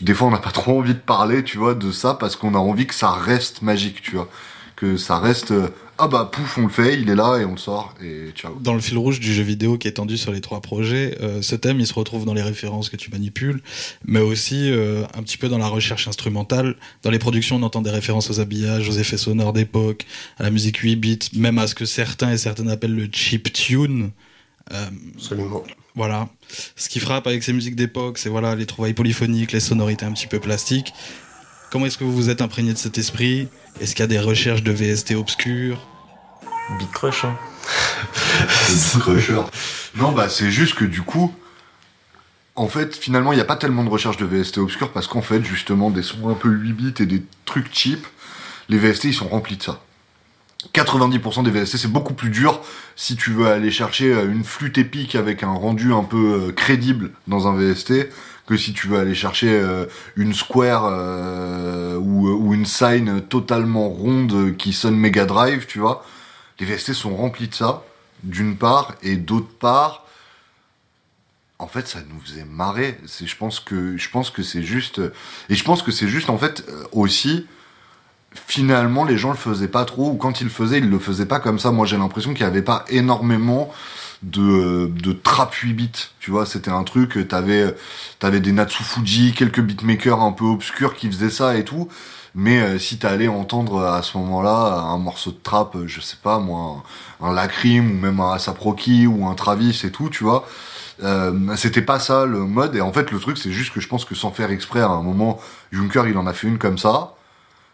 [0.00, 2.54] des fois on n'a pas trop envie de parler, tu vois, de ça parce qu'on
[2.54, 4.28] a envie que ça reste magique, tu vois,
[4.82, 7.52] que ça reste euh, ah bah pouf on le fait, il est là et on
[7.52, 8.58] le sort et ciao.
[8.58, 11.42] Dans le fil rouge du jeu vidéo qui est tendu sur les trois projets, euh,
[11.42, 13.62] ce thème il se retrouve dans les références que tu manipules,
[14.04, 16.74] mais aussi euh, un petit peu dans la recherche instrumentale.
[17.04, 20.04] Dans les productions on entend des références aux habillages, aux effets sonores d'époque,
[20.38, 23.52] à la musique 8 bits, même à ce que certains et certaines appellent le chip
[23.52, 24.10] tune.
[24.72, 25.62] Euh, Absolument.
[25.94, 26.28] Voilà.
[26.74, 30.12] Ce qui frappe avec ces musiques d'époque, c'est voilà les trouvailles polyphoniques, les sonorités un
[30.12, 30.92] petit peu plastiques.
[31.72, 33.48] Comment est-ce que vous vous êtes imprégné de cet esprit?
[33.80, 35.80] Est-ce qu'il y a des recherches de VST obscures?
[36.78, 37.34] Beat Crush, hein.
[39.96, 41.34] Non, bah c'est juste que du coup,
[42.56, 45.22] en fait, finalement, il n'y a pas tellement de recherche de VST obscures parce qu'en
[45.22, 48.06] fait, justement, des sons un peu 8 bits et des trucs cheap,
[48.68, 49.80] les VST ils sont remplis de ça.
[50.72, 52.60] 90% des VST, c'est beaucoup plus dur
[52.94, 56.52] si tu veux aller chercher euh, une flûte épique avec un rendu un peu euh,
[56.52, 58.08] crédible dans un VST
[58.46, 59.86] que si tu veux aller chercher euh,
[60.16, 60.84] une square
[62.00, 66.04] ou, une sign totalement ronde qui sonne Mega Drive, tu vois.
[66.58, 67.84] Les VST sont remplis de ça,
[68.24, 70.06] d'une part, et d'autre part,
[71.58, 72.98] en fait, ça nous faisait marrer.
[73.06, 75.00] Je pense que c'est juste,
[75.48, 77.46] et je pense que c'est juste en fait aussi
[78.34, 81.26] finalement les gens le faisaient pas trop ou quand ils le faisaient ils le faisaient
[81.26, 81.70] pas comme ça.
[81.70, 83.72] Moi j'ai l'impression qu'il y avait pas énormément
[84.22, 86.46] de, de trap 8 bits tu vois.
[86.46, 87.74] C'était un truc t'avais
[88.18, 91.88] t'avais des Natsu Fuji quelques beatmakers un peu obscurs qui faisaient ça et tout.
[92.34, 96.38] Mais euh, si t'allais entendre à ce moment-là un morceau de trap je sais pas
[96.38, 96.82] moi
[97.20, 100.46] un, un Lacrim ou même un Asaproki ou un Travis et tout tu vois
[101.02, 102.76] euh, c'était pas ça le mode.
[102.76, 104.88] Et en fait le truc c'est juste que je pense que sans faire exprès à
[104.88, 105.40] un moment
[105.72, 107.14] Junker il en a fait une comme ça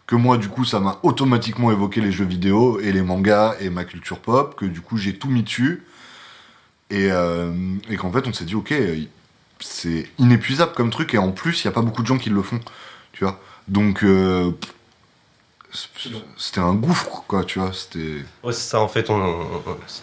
[0.09, 3.69] que moi du coup ça m'a automatiquement évoqué les jeux vidéo et les mangas et
[3.69, 5.83] ma culture pop, que du coup j'ai tout mis dessus
[6.89, 7.53] et, euh,
[7.91, 8.73] et qu'en fait on s'est dit ok
[9.59, 12.31] c'est inépuisable comme truc et en plus il n'y a pas beaucoup de gens qui
[12.31, 12.59] le font,
[13.11, 13.39] tu vois.
[13.67, 14.51] Donc euh,
[16.37, 17.71] c'était un gouffre quoi, tu vois.
[17.71, 18.23] C'était.
[18.43, 19.11] Ouais c'est ça en fait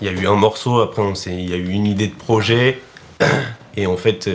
[0.01, 2.15] il y a eu un morceau après on il y a eu une idée de
[2.15, 2.81] projet
[3.77, 4.31] et en fait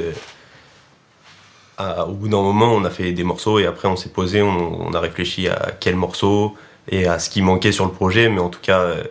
[1.80, 4.93] au bout d'un moment, on a fait des morceaux et après on s'est posé, on,
[4.93, 6.55] a réfléchi à quel morceau
[6.89, 8.30] et à ce qui manquait sur le projet.
[8.30, 9.03] Mais en tout cas, euh,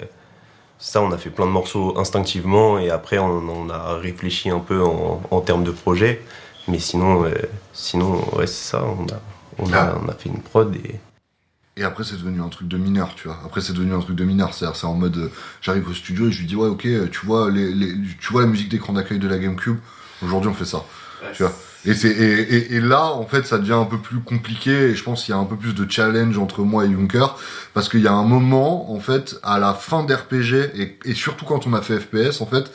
[0.78, 4.82] ça, on a fait plein de morceaux instinctivement et après on, a réfléchi un peu
[4.82, 6.22] en, termes de projet.
[6.68, 7.34] Mais sinon, euh,
[7.72, 9.20] sinon ouais, c'est ça, on a,
[9.58, 9.98] on, a, ah.
[10.04, 11.00] on a fait une prod et.
[11.76, 13.38] Et après, c'est devenu un truc de mineur, tu vois.
[13.42, 14.52] Après, c'est devenu un truc de mineur.
[14.52, 15.32] C'est-à-dire, c'est en mode, euh,
[15.62, 18.48] j'arrive au studio et je lui dis, ouais, ok, tu vois, les, tu vois la
[18.48, 19.78] musique d'écran d'accueil de la GameCube?
[20.20, 20.84] Aujourd'hui, on fait ça.
[21.32, 21.54] tu vois.
[21.86, 25.02] Et, c'est, et, et, là, en fait, ça devient un peu plus compliqué et je
[25.02, 27.36] pense qu'il y a un peu plus de challenge entre moi et Junker
[27.72, 31.46] parce qu'il y a un moment, en fait, à la fin d'RPG et, et surtout
[31.46, 32.70] quand on a fait FPS, en fait,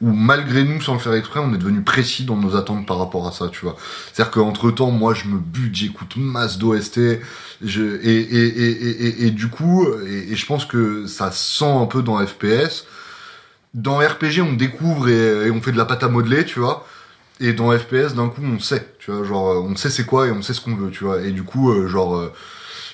[0.00, 2.98] où malgré nous, sans le faire exprès, on est devenu précis dans nos attentes par
[2.98, 3.76] rapport à ça, tu vois.
[4.12, 7.20] C'est-à-dire qu'entre temps, moi, je me bute, j'écoute masse d'OST,
[7.62, 12.02] je, et, et, et, et, du coup, et, je pense que ça sent un peu
[12.02, 12.86] dans FPS.
[13.74, 16.86] Dans RPG, on découvre et, on fait de la pâte à modeler, tu vois.
[17.40, 20.30] Et dans FPS, d'un coup, on sait, tu vois, genre, on sait c'est quoi et
[20.30, 21.22] on sait ce qu'on veut, tu vois.
[21.22, 22.30] Et du coup, euh, genre,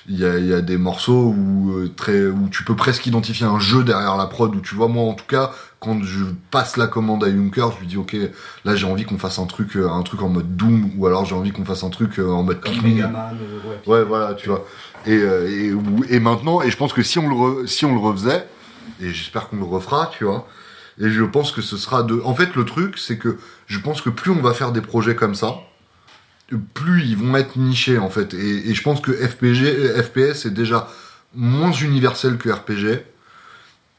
[0.07, 3.59] il euh, y, a, des morceaux où, euh, très, où tu peux presque identifier un
[3.59, 6.87] jeu derrière la prod, où tu vois, moi, en tout cas, quand je passe la
[6.87, 8.15] commande à Junker, je lui dis, ok,
[8.63, 11.35] là, j'ai envie qu'on fasse un truc, un truc en mode Doom, ou alors j'ai
[11.35, 13.37] envie qu'on fasse un truc en mode Comme Megaman,
[13.85, 14.65] ouais, voilà, tu vois.
[15.05, 15.73] Et, et,
[16.09, 18.47] et, maintenant, et je pense que si on le, si on le refaisait,
[19.01, 20.47] et j'espère qu'on le refera, tu vois,
[20.99, 22.21] et je pense que ce sera de.
[22.23, 23.37] En fait, le truc, c'est que
[23.67, 25.55] je pense que plus on va faire des projets comme ça,
[26.73, 28.33] plus ils vont être nichés en fait.
[28.33, 30.89] Et, je pense que FPG, FPS est déjà
[31.35, 33.03] moins universel que RPG.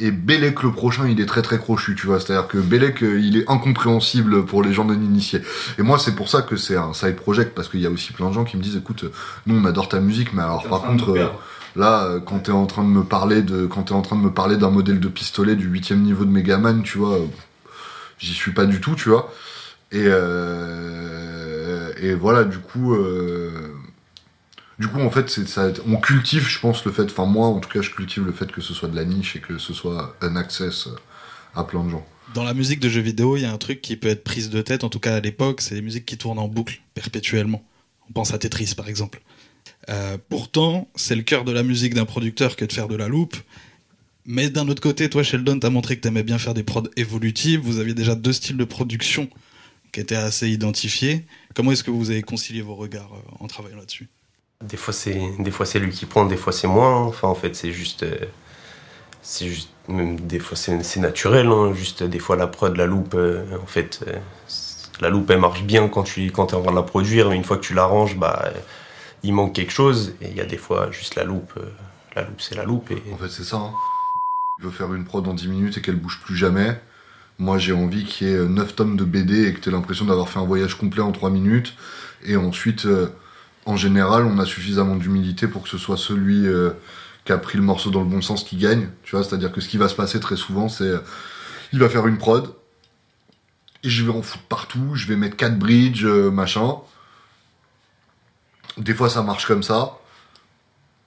[0.00, 2.20] Et Belek le prochain, il est très très crochu, tu vois.
[2.20, 5.42] C'est-à-dire que Belek, euh, il est incompréhensible pour les gens non initiés.
[5.76, 8.12] Et moi, c'est pour ça que c'est un side project, parce qu'il y a aussi
[8.12, 9.06] plein de gens qui me disent, écoute,
[9.46, 11.26] nous on adore ta musique, mais alors par contre, euh,
[11.78, 14.22] Là, euh, quand t'es en train de me parler de, quand t'es en train de
[14.22, 17.20] me parler d'un modèle de pistolet du huitième niveau de Megaman, tu vois,
[18.18, 19.32] j'y suis pas du tout, tu vois.
[19.92, 23.72] Et euh, et voilà, du coup, euh,
[24.80, 25.32] du coup, en fait.
[25.86, 27.04] On cultive, je pense, le fait.
[27.04, 29.36] Enfin, moi, en tout cas, je cultive le fait que ce soit de la niche
[29.36, 30.88] et que ce soit un access
[31.54, 32.04] à plein de gens.
[32.34, 34.50] Dans la musique de jeux vidéo, il y a un truc qui peut être prise
[34.50, 37.62] de tête, en tout cas à l'époque, c'est les musiques qui tournent en boucle perpétuellement.
[38.10, 39.20] On pense à Tetris, par exemple.
[39.88, 43.08] Euh, pourtant, c'est le cœur de la musique d'un producteur que de faire de la
[43.08, 43.36] loupe.
[44.26, 47.60] Mais d'un autre côté, toi, Sheldon, t'as montré que t'aimais bien faire des prods évolutives.
[47.60, 49.28] Vous aviez déjà deux styles de production
[49.92, 51.24] qui étaient assez identifiés.
[51.54, 54.08] Comment est-ce que vous avez concilié vos regards euh, en travaillant là-dessus?
[54.62, 56.96] Des fois, c'est des fois c'est lui qui prend, des fois c'est moi.
[57.06, 58.18] Enfin, en fait, c'est juste, euh,
[59.22, 61.46] c'est juste, même des fois c'est naturel.
[61.46, 61.72] Hein.
[61.72, 64.04] Juste des fois la prod, la loupe, en fait,
[65.00, 67.36] La loupe, elle marche bien quand tu quand es en train de la produire, mais
[67.36, 68.52] une fois que tu l'arranges, bah,
[69.22, 70.14] il manque quelque chose.
[70.20, 71.70] Et il y a des fois, juste la loupe, euh,
[72.14, 72.90] la loupe, c'est la loupe.
[73.12, 73.56] En fait, c'est ça.
[73.56, 73.72] Hein.
[74.58, 76.80] Il veut faire une prod en 10 minutes et qu'elle bouge plus jamais.
[77.38, 80.04] Moi, j'ai envie qu'il y ait 9 tomes de BD et que tu aies l'impression
[80.04, 81.74] d'avoir fait un voyage complet en 3 minutes.
[82.24, 83.08] Et ensuite, euh,
[83.66, 86.70] en général, on a suffisamment d'humilité pour que ce soit celui euh,
[87.24, 88.88] qui a pris le morceau dans le bon sens qui gagne.
[89.04, 90.92] Tu vois, c'est-à-dire que ce qui va se passer très souvent, c'est
[91.72, 92.54] il va faire une prod
[93.84, 94.94] et je vais en foutre partout.
[94.94, 96.78] Je vais mettre 4 bridges, machin.
[98.78, 99.98] Des fois, ça marche comme ça.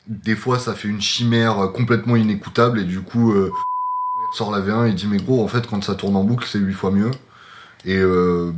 [0.07, 3.51] Des fois, ça fait une chimère complètement inécoutable et du coup, euh,
[4.33, 6.47] il sort la V1 et dit mais gros, en fait, quand ça tourne en boucle,
[6.47, 7.11] c'est 8 fois mieux.
[7.85, 8.51] Et euh,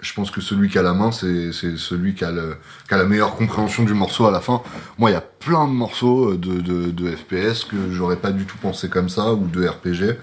[0.00, 3.82] je pense que celui qui a la main, c'est celui qui a, la meilleure compréhension
[3.82, 4.62] du morceau à la fin.
[4.98, 8.44] Moi, il y a plein de morceaux de, de, de FPS que j'aurais pas du
[8.44, 10.18] tout pensé comme ça, ou de RPG,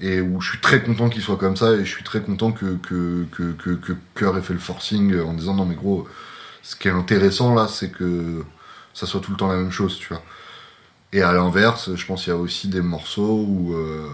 [0.00, 2.52] et où je suis très content qu'il soit comme ça, et je suis très content
[2.52, 6.08] que, que, que, que Cœur ait fait le forcing en disant non mais gros,
[6.62, 8.44] ce qui est intéressant là, c'est que
[8.94, 10.22] ça soit tout le temps la même chose, tu vois.
[11.12, 14.08] Et à l'inverse, je pense qu'il y a aussi des morceaux où euh,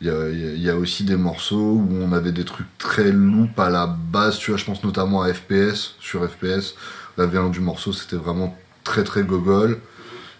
[0.00, 3.86] il, y a, aussi des morceaux où on avait des trucs très loupes à la
[3.86, 4.58] base, tu vois.
[4.58, 5.94] Je pense notamment à FPS.
[6.00, 6.74] Sur FPS,
[7.16, 9.80] la V1 du morceau, c'était vraiment très très gogol.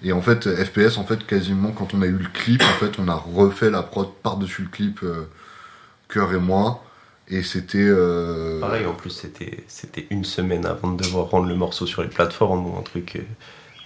[0.04, 2.98] Et en fait, FPS, en fait, quasiment quand on a eu le clip, en fait,
[2.98, 5.28] on a refait la prod par-dessus le clip, euh,
[6.08, 6.84] Cœur et moi.
[7.32, 7.78] Et c'était.
[7.78, 8.60] Euh...
[8.60, 12.08] Pareil, en plus, c'était, c'était une semaine avant de devoir rendre le morceau sur les
[12.08, 13.16] plateformes ou un truc.
[13.16, 13.22] Euh,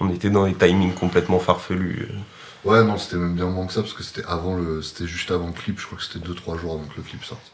[0.00, 2.08] on était dans des timings complètement farfelus.
[2.10, 2.68] Euh.
[2.68, 5.30] Ouais, non, c'était même bien moins que ça parce que c'était avant le, c'était juste
[5.30, 5.78] avant le clip.
[5.78, 7.52] Je crois que c'était 2-3 jours avant que le clip sorte.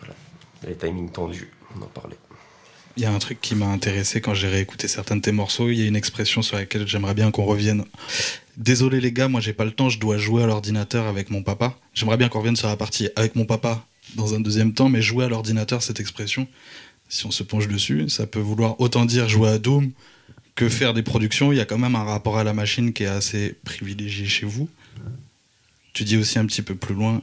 [0.00, 0.14] Voilà.
[0.66, 2.18] Les timings tendus, on en parlait.
[2.96, 5.68] Il y a un truc qui m'a intéressé quand j'ai réécouté certains de tes morceaux.
[5.68, 7.84] Il y a une expression sur laquelle j'aimerais bien qu'on revienne.
[8.56, 11.44] Désolé les gars, moi j'ai pas le temps, je dois jouer à l'ordinateur avec mon
[11.44, 11.76] papa.
[11.94, 15.02] J'aimerais bien qu'on revienne sur la partie avec mon papa dans un deuxième temps, mais
[15.02, 16.46] jouer à l'ordinateur, cette expression,
[17.08, 19.90] si on se penche dessus, ça peut vouloir autant dire jouer à Doom
[20.54, 21.52] que faire des productions.
[21.52, 24.46] Il y a quand même un rapport à la machine qui est assez privilégié chez
[24.46, 24.68] vous.
[25.92, 27.22] Tu dis aussi un petit peu plus loin,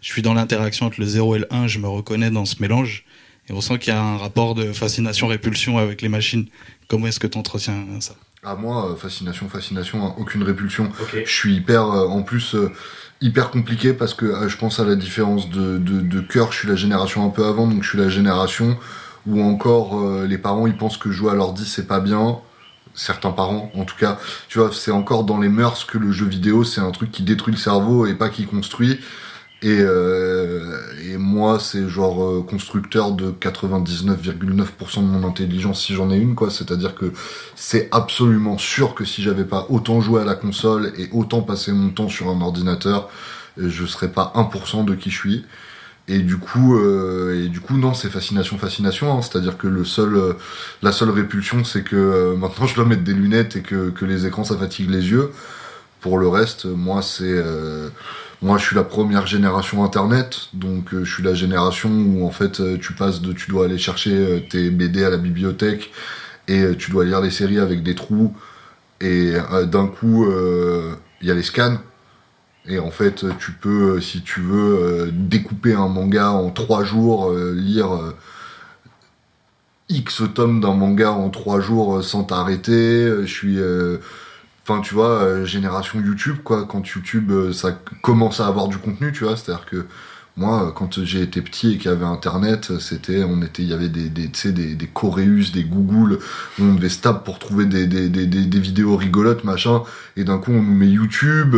[0.00, 2.56] je suis dans l'interaction entre le 0 et le 1, je me reconnais dans ce
[2.60, 3.04] mélange.
[3.48, 6.46] Et on sent qu'il y a un rapport de fascination-répulsion avec les machines.
[6.88, 8.14] Comment est-ce que tu entretiens ça?
[8.44, 10.90] À moi, fascination, fascination, hein, aucune répulsion.
[11.12, 12.54] Je suis hyper, en plus,
[13.20, 16.58] hyper compliqué parce que euh, je pense à la différence de, de, de, cœur, je
[16.58, 18.76] suis la génération un peu avant, donc je suis la génération
[19.26, 22.38] où encore euh, les parents ils pensent que jouer à l'ordi c'est pas bien.
[22.94, 24.18] Certains parents, en tout cas,
[24.48, 27.22] tu vois, c'est encore dans les mœurs que le jeu vidéo c'est un truc qui
[27.22, 28.98] détruit le cerveau et pas qui construit.
[29.60, 36.12] Et, euh, et moi, c'est genre euh, constructeur de 99,9% de mon intelligence si j'en
[36.12, 36.50] ai une, quoi.
[36.50, 37.12] C'est-à-dire que
[37.56, 41.72] c'est absolument sûr que si j'avais pas autant joué à la console et autant passé
[41.72, 43.08] mon temps sur un ordinateur,
[43.58, 45.44] euh, je serais pas 1% de qui je suis.
[46.06, 49.12] Et du coup, euh, et du coup, non, c'est fascination, fascination.
[49.12, 49.22] Hein.
[49.22, 50.34] C'est-à-dire que le seul, euh,
[50.82, 54.26] la seule répulsion, c'est que maintenant je dois mettre des lunettes et que, que les
[54.26, 55.32] écrans ça fatigue les yeux.
[56.00, 57.42] Pour le reste, moi, c'est
[58.40, 62.30] moi, je suis la première génération Internet, donc euh, je suis la génération où en
[62.30, 65.90] fait euh, tu passes de, tu dois aller chercher euh, tes BD à la bibliothèque
[66.46, 68.34] et tu dois lire les séries avec des trous
[69.00, 69.34] et
[69.66, 70.26] d'un coup
[71.20, 71.76] il y a les scans
[72.64, 78.14] et en fait tu peux, si tu veux, découper un manga en trois jours, lire
[79.90, 83.10] X tomes d'un manga en trois jours sans t'arrêter.
[83.20, 83.58] Je suis
[84.68, 86.66] enfin tu vois euh, génération YouTube quoi.
[86.66, 89.36] Quand YouTube euh, ça commence à avoir du contenu tu vois.
[89.36, 89.86] C'est à dire que
[90.36, 93.70] moi euh, quand j'ai été petit et qu'il y avait internet c'était on était il
[93.70, 96.18] y avait des des des, des Coréus des Google
[96.58, 99.82] où on devait se taper pour trouver des, des, des, vidéos rigolotes machin.
[100.16, 101.56] Et d'un coup on nous met YouTube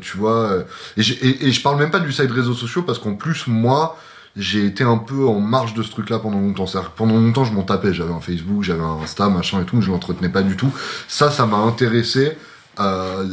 [0.00, 0.64] tu vois.
[0.96, 3.98] Et, et, et je parle même pas du site réseaux sociaux parce qu'en plus moi
[4.36, 6.66] j'ai été un peu en marge de ce truc-là pendant longtemps.
[6.96, 7.92] Pendant longtemps, je m'en tapais.
[7.92, 10.72] J'avais un Facebook, j'avais un Insta, machin et tout, je l'entretenais pas du tout.
[11.08, 12.36] Ça, ça m'a intéressé
[12.78, 13.26] euh,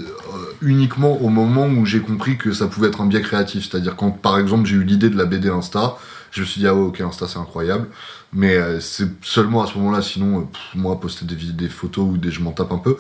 [0.61, 3.69] uniquement au moment où j'ai compris que ça pouvait être un biais créatif.
[3.69, 5.97] C'est-à-dire quand, par exemple, j'ai eu l'idée de la BD Insta,
[6.31, 7.87] je me suis dit, ah ouais, ok, Insta, c'est incroyable.
[8.33, 10.43] Mais euh, c'est seulement à ce moment-là, sinon, euh,
[10.75, 12.97] moi, poster des, photos ou je m'en tape un peu.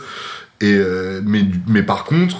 [0.61, 2.37] Et, euh, mais, mais par contre,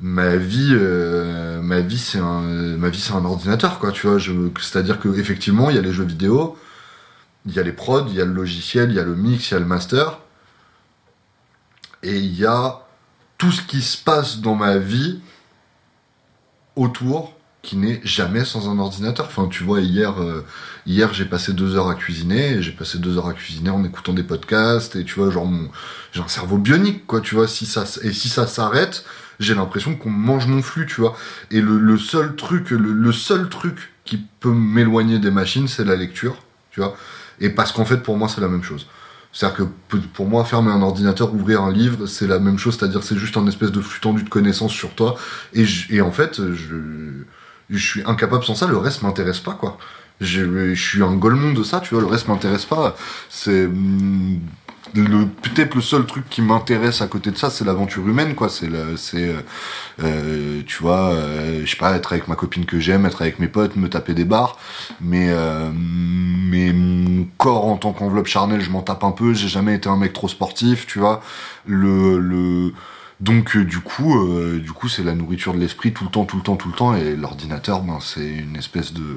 [0.00, 2.40] ma vie euh, ma vie c'est un
[2.76, 4.18] ma vie c'est un ordinateur quoi tu vois
[4.60, 6.56] c'est à dire que effectivement il y a les jeux vidéo
[7.44, 9.50] il y a les prods il y a le logiciel il y a le mix
[9.50, 10.20] il y a le master
[12.02, 12.86] et il y a
[13.38, 15.20] tout ce qui se passe dans ma vie
[16.76, 17.36] autour
[17.66, 19.26] qui n'est jamais sans un ordinateur.
[19.26, 20.46] Enfin, tu vois, hier, euh,
[20.86, 24.12] hier j'ai passé deux heures à cuisiner, j'ai passé deux heures à cuisiner en écoutant
[24.12, 25.50] des podcasts, et tu vois, genre,
[26.12, 29.04] j'ai un cerveau bionique, quoi, tu vois, si ça, et si ça s'arrête,
[29.40, 31.16] j'ai l'impression qu'on mange mon flux, tu vois.
[31.50, 36.36] Et le, seul truc, le, seul truc qui peut m'éloigner des machines, c'est la lecture,
[36.70, 36.96] tu vois.
[37.40, 38.86] Et parce qu'en fait, pour moi, c'est la même chose.
[39.32, 42.78] C'est-à-dire que pour moi, fermer un ordinateur, ouvrir un livre, c'est la même chose.
[42.78, 45.16] C'est-à-dire, c'est juste un espèce de flux tendu de connaissances sur toi.
[45.52, 48.66] Et, en fait, je, suis incapable sans ça.
[48.66, 49.76] Le reste m'intéresse pas, quoi.
[50.22, 52.00] Je, suis un golemon de ça, tu vois.
[52.02, 52.96] Le reste m'intéresse pas.
[53.28, 54.40] C'est hum,
[54.94, 58.48] le peut-être le seul truc qui m'intéresse à côté de ça, c'est l'aventure humaine, quoi.
[58.48, 59.40] C'est le, c'est, euh,
[60.02, 63.38] euh, tu vois, euh, je sais pas, être avec ma copine que j'aime, être avec
[63.38, 64.58] mes potes, me taper des bars.
[65.00, 69.34] Mais, euh, mais mon corps en tant qu'enveloppe charnelle, je m'en tape un peu.
[69.34, 71.22] J'ai jamais été un mec trop sportif, tu vois.
[71.66, 72.72] Le, le,
[73.20, 76.24] donc euh, du coup, euh, du coup, c'est la nourriture de l'esprit tout le temps,
[76.24, 76.94] tout le temps, tout le temps.
[76.94, 79.16] Et l'ordinateur, ben, c'est une espèce de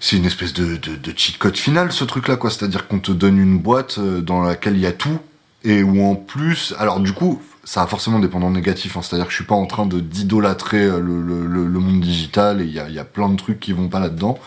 [0.00, 2.50] c'est une espèce de, de, cheat code final ce truc là quoi.
[2.50, 5.18] C'est à dire qu'on te donne une boîte euh, dans laquelle il y a tout
[5.64, 9.14] et où en plus alors du coup ça a forcément des pendants négatifs hein, c'est
[9.14, 12.64] à dire que je suis pas en train d'idolâtrer euh, le, le, monde digital et
[12.64, 14.38] il y a, y plein de trucs qui vont pas là dedans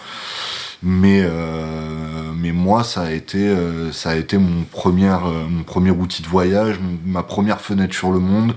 [0.84, 3.54] mais euh, mais moi ça a été
[3.91, 8.56] ça a été mon premier outil de voyage ma première fenêtre sur le monde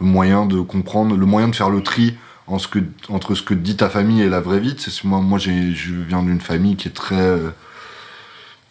[0.00, 2.14] le moyen de comprendre le moyen de faire le tri
[2.48, 4.74] entre ce que dit ta famille et la vraie vie.
[4.78, 7.50] C'est moi, moi je viens d'une famille qui est très, euh,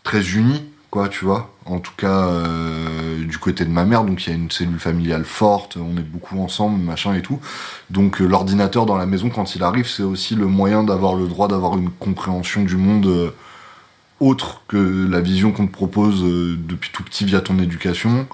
[0.04, 1.54] très unie, quoi, tu vois.
[1.66, 4.80] En tout cas, euh, du côté de ma mère, donc il y a une cellule
[4.80, 7.40] familiale forte, on est beaucoup ensemble, machin et tout.
[7.90, 11.28] Donc euh, l'ordinateur dans la maison, quand il arrive, c'est aussi le moyen d'avoir le
[11.28, 13.34] droit d'avoir une compréhension du monde
[14.22, 18.28] autre que la vision qu'on te propose depuis tout petit via ton éducation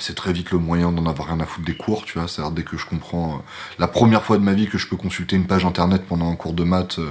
[0.00, 2.26] c'est très vite le moyen d'en avoir rien à foutre des cours, tu vois.
[2.28, 3.38] C'est-à-dire dès que je comprends euh,
[3.78, 6.36] la première fois de ma vie que je peux consulter une page internet pendant un
[6.36, 7.10] cours de maths, euh,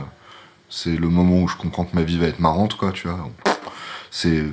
[0.69, 3.29] c'est le moment où je comprends que ma vie va être marrante, quoi, tu vois.
[4.11, 4.43] C'est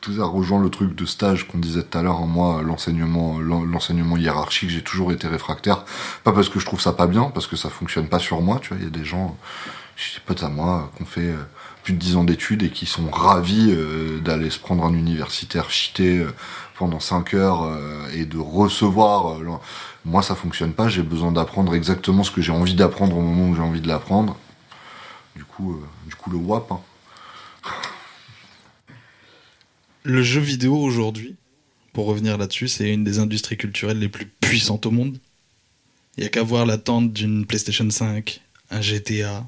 [0.00, 2.18] tout ça rejoint le truc de stage qu'on disait tout à l'heure.
[2.18, 2.26] hein.
[2.26, 5.84] Moi, l'enseignement, l'en- l'enseignement hiérarchique, j'ai toujours été réfractaire.
[6.24, 8.58] Pas parce que je trouve ça pas bien, parce que ça fonctionne pas sur moi,
[8.62, 8.78] tu vois.
[8.78, 9.36] Il y a des gens,
[9.96, 11.42] j'ai des potes à moi, qui ont fait euh,
[11.92, 16.18] de 10 ans d'études et qui sont ravis euh, d'aller se prendre un universitaire cheaté
[16.18, 16.32] euh,
[16.76, 19.40] pendant 5 heures euh, et de recevoir.
[19.40, 19.58] euh,
[20.04, 20.88] moi, ça fonctionne pas.
[20.88, 23.88] J'ai besoin d'apprendre exactement ce que j'ai envie d'apprendre au moment où j'ai envie de
[23.88, 24.36] l'apprendre.
[25.36, 26.72] Du coup, du coup, le WAP.
[26.72, 26.80] hein.
[30.04, 31.36] Le jeu vidéo aujourd'hui,
[31.92, 35.18] pour revenir là-dessus, c'est une des industries culturelles les plus puissantes au monde.
[36.16, 39.44] Il n'y a qu'à voir l'attente d'une PlayStation 5, un GTA,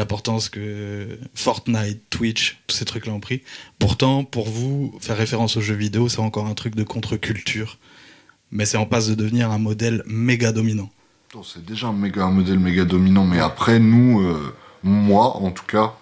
[0.00, 3.42] l'importance que Fortnite, Twitch, tous ces trucs-là ont pris.
[3.78, 7.78] Pourtant, pour vous, faire référence aux jeux vidéo, c'est encore un truc de contre-culture.
[8.50, 10.88] Mais c'est en passe de devenir un modèle méga dominant.
[11.44, 15.94] C'est déjà un modèle méga dominant, mais après, nous, euh, moi en tout cas,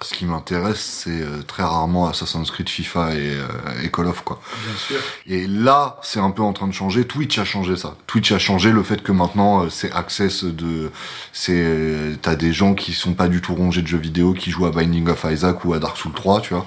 [0.00, 4.22] ce qui m'intéresse, c'est euh, très rarement Assassin's Creed, FIFA et, euh, et Call of,
[4.22, 4.40] quoi.
[4.66, 4.96] Bien sûr.
[5.26, 7.06] Et là, c'est un peu en train de changer.
[7.06, 7.96] Twitch a changé ça.
[8.06, 10.90] Twitch a changé le fait que maintenant, euh, c'est access de,
[11.32, 14.50] c'est, euh, t'as des gens qui sont pas du tout rongés de jeux vidéo, qui
[14.50, 16.66] jouent à Binding of Isaac ou à Dark Souls 3, tu vois.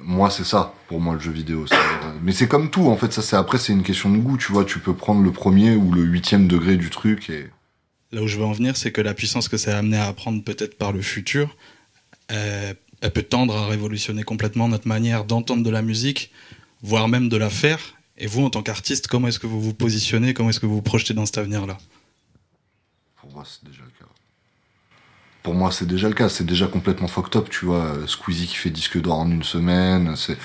[0.00, 1.66] Moi, c'est ça, pour moi, le jeu vidéo.
[1.70, 1.76] euh,
[2.22, 4.52] Mais c'est comme tout, en fait, ça, c'est après, c'est une question de goût, tu
[4.52, 4.64] vois.
[4.64, 7.48] Tu peux prendre le premier ou le huitième degré du truc et.
[8.10, 10.06] Là où je veux en venir, c'est que la puissance que ça a amené à
[10.06, 11.54] apprendre peut-être par le futur,
[12.32, 16.32] euh, elle peut tendre à révolutionner complètement notre manière d'entendre de la musique,
[16.82, 17.80] voire même de la faire.
[18.16, 20.76] Et vous, en tant qu'artiste, comment est-ce que vous vous positionnez Comment est-ce que vous
[20.76, 21.78] vous projetez dans cet avenir-là?
[23.20, 24.10] Pour moi, c'est déjà le cas.
[25.44, 26.28] Pour moi, c'est déjà le cas.
[26.28, 27.84] C'est déjà complètement fucked up, tu vois.
[27.84, 30.16] Euh, Squeezie qui fait disque d'or en une semaine.
[30.16, 30.36] C'est,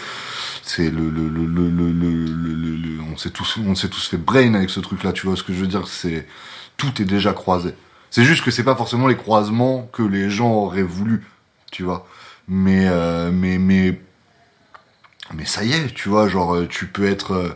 [0.61, 4.79] c'est le, le, le, le, on s'est tous, on s'est tous fait brain avec ce
[4.79, 5.35] truc-là, tu vois.
[5.35, 6.27] Ce que je veux dire, c'est,
[6.77, 7.73] tout est déjà croisé.
[8.11, 11.25] C'est juste que c'est pas forcément les croisements que les gens auraient voulu,
[11.73, 12.07] tu vois.
[12.47, 13.99] Mais, euh, mais, mais,
[15.33, 16.29] mais ça y est, tu vois.
[16.29, 17.49] Genre, euh, tu peux être, euh,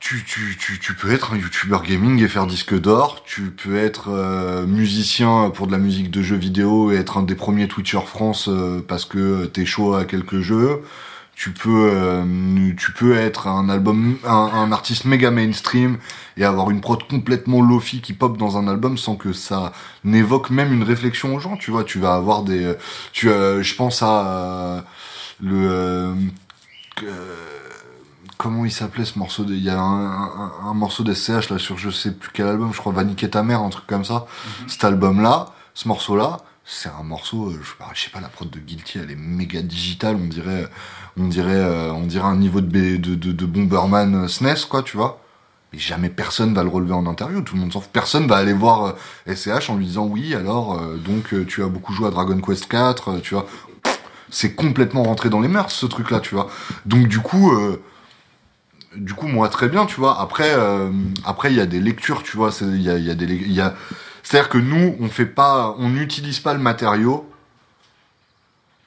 [0.00, 4.10] tu, tu, tu, peux être un youtubeur gaming et faire disque d'or, tu peux être
[4.66, 8.50] musicien pour de la musique de jeux vidéo et être un des premiers Twitchers France
[8.86, 10.82] parce que t'es chaud à quelques jeux.
[11.36, 15.98] Tu peux, euh, tu peux être un album, un, un artiste méga mainstream
[16.36, 19.72] et avoir une prod complètement lofi qui pop dans un album sans que ça
[20.04, 21.56] n'évoque même une réflexion aux gens.
[21.56, 22.74] Tu vois, tu vas avoir des,
[23.12, 24.80] tu, euh, je pense à euh,
[25.42, 26.14] le, euh,
[26.96, 27.06] que-
[28.38, 31.58] comment il s'appelait ce morceau de, il y a un, un, un morceau d'SCH là
[31.58, 34.04] sur je sais plus quel album, je crois Va niquer ta mère, un truc comme
[34.04, 34.26] ça.
[34.66, 38.28] Cet album là, ce morceau là, c'est un morceau, euh, je, je sais pas, la
[38.28, 40.68] prod de Guilty, elle est méga digitale, on dirait,
[41.18, 45.20] on dirait, euh, on dirait un niveau de, B- de, Bomberman SNES quoi, tu vois.
[45.72, 47.90] Mais jamais personne va le relever en interview, tout le monde s'en fout.
[47.92, 48.96] Personne va aller voir
[49.28, 52.10] euh, SCH en lui disant oui, alors, euh, donc euh, tu as beaucoup joué à
[52.10, 53.46] Dragon Quest 4, tu vois.
[54.30, 56.48] C'est complètement rentré dans les mœurs ce truc là, tu vois.
[56.86, 57.80] Donc du coup, euh,
[58.96, 60.20] du coup, moi, très bien, tu vois.
[60.20, 60.90] Après, euh,
[61.24, 62.50] après, il y a des lectures, tu vois.
[62.60, 63.74] Il y a,
[64.22, 67.28] c'est-à-dire que nous, on fait pas, on n'utilise pas le matériau.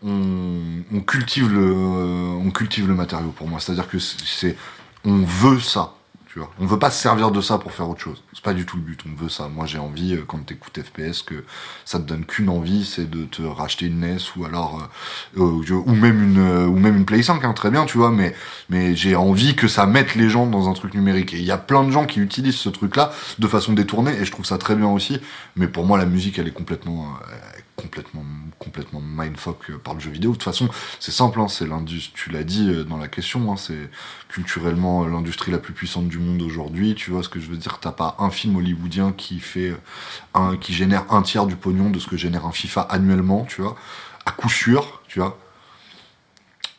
[0.05, 0.59] On,
[0.93, 3.59] on cultive le, on cultive le matériau pour moi.
[3.59, 4.55] C'est-à-dire que c'est,
[5.05, 5.93] on veut ça.
[6.27, 6.51] Tu vois.
[6.59, 8.21] On veut pas se servir de ça pour faire autre chose.
[8.33, 8.99] C'est pas du tout le but.
[9.09, 9.47] On veut ça.
[9.47, 11.45] Moi, j'ai envie, euh, quand t'écoutes FPS, que
[11.85, 14.89] ça te donne qu'une envie, c'est de te racheter une NES ou alors,
[15.37, 17.97] euh, euh, ou même une, euh, ou même une Play 5, hein, très bien, tu
[17.97, 18.11] vois.
[18.11, 18.35] Mais,
[18.69, 21.33] mais j'ai envie que ça mette les gens dans un truc numérique.
[21.33, 24.25] Et il y a plein de gens qui utilisent ce truc-là de façon détournée, et
[24.25, 25.19] je trouve ça très bien aussi.
[25.55, 28.25] Mais pour moi, la musique, elle est complètement, euh, complètement,
[28.57, 30.32] complètement mindfuck euh, par le jeu vidéo.
[30.32, 30.67] De toute façon,
[30.99, 33.89] c'est simple, hein, c'est l'industrie, tu l'as dit euh, dans la question, hein, c'est
[34.28, 36.95] culturellement euh, l'industrie la plus puissante du monde aujourd'hui.
[36.95, 37.80] Tu vois ce que je veux dire?
[37.80, 39.75] T'as pas un film hollywoodien qui fait
[40.34, 43.61] un, qui génère un tiers du pognon de ce que génère un FIFA annuellement, tu
[43.61, 43.78] vois,
[44.25, 45.39] à coup sûr, tu vois?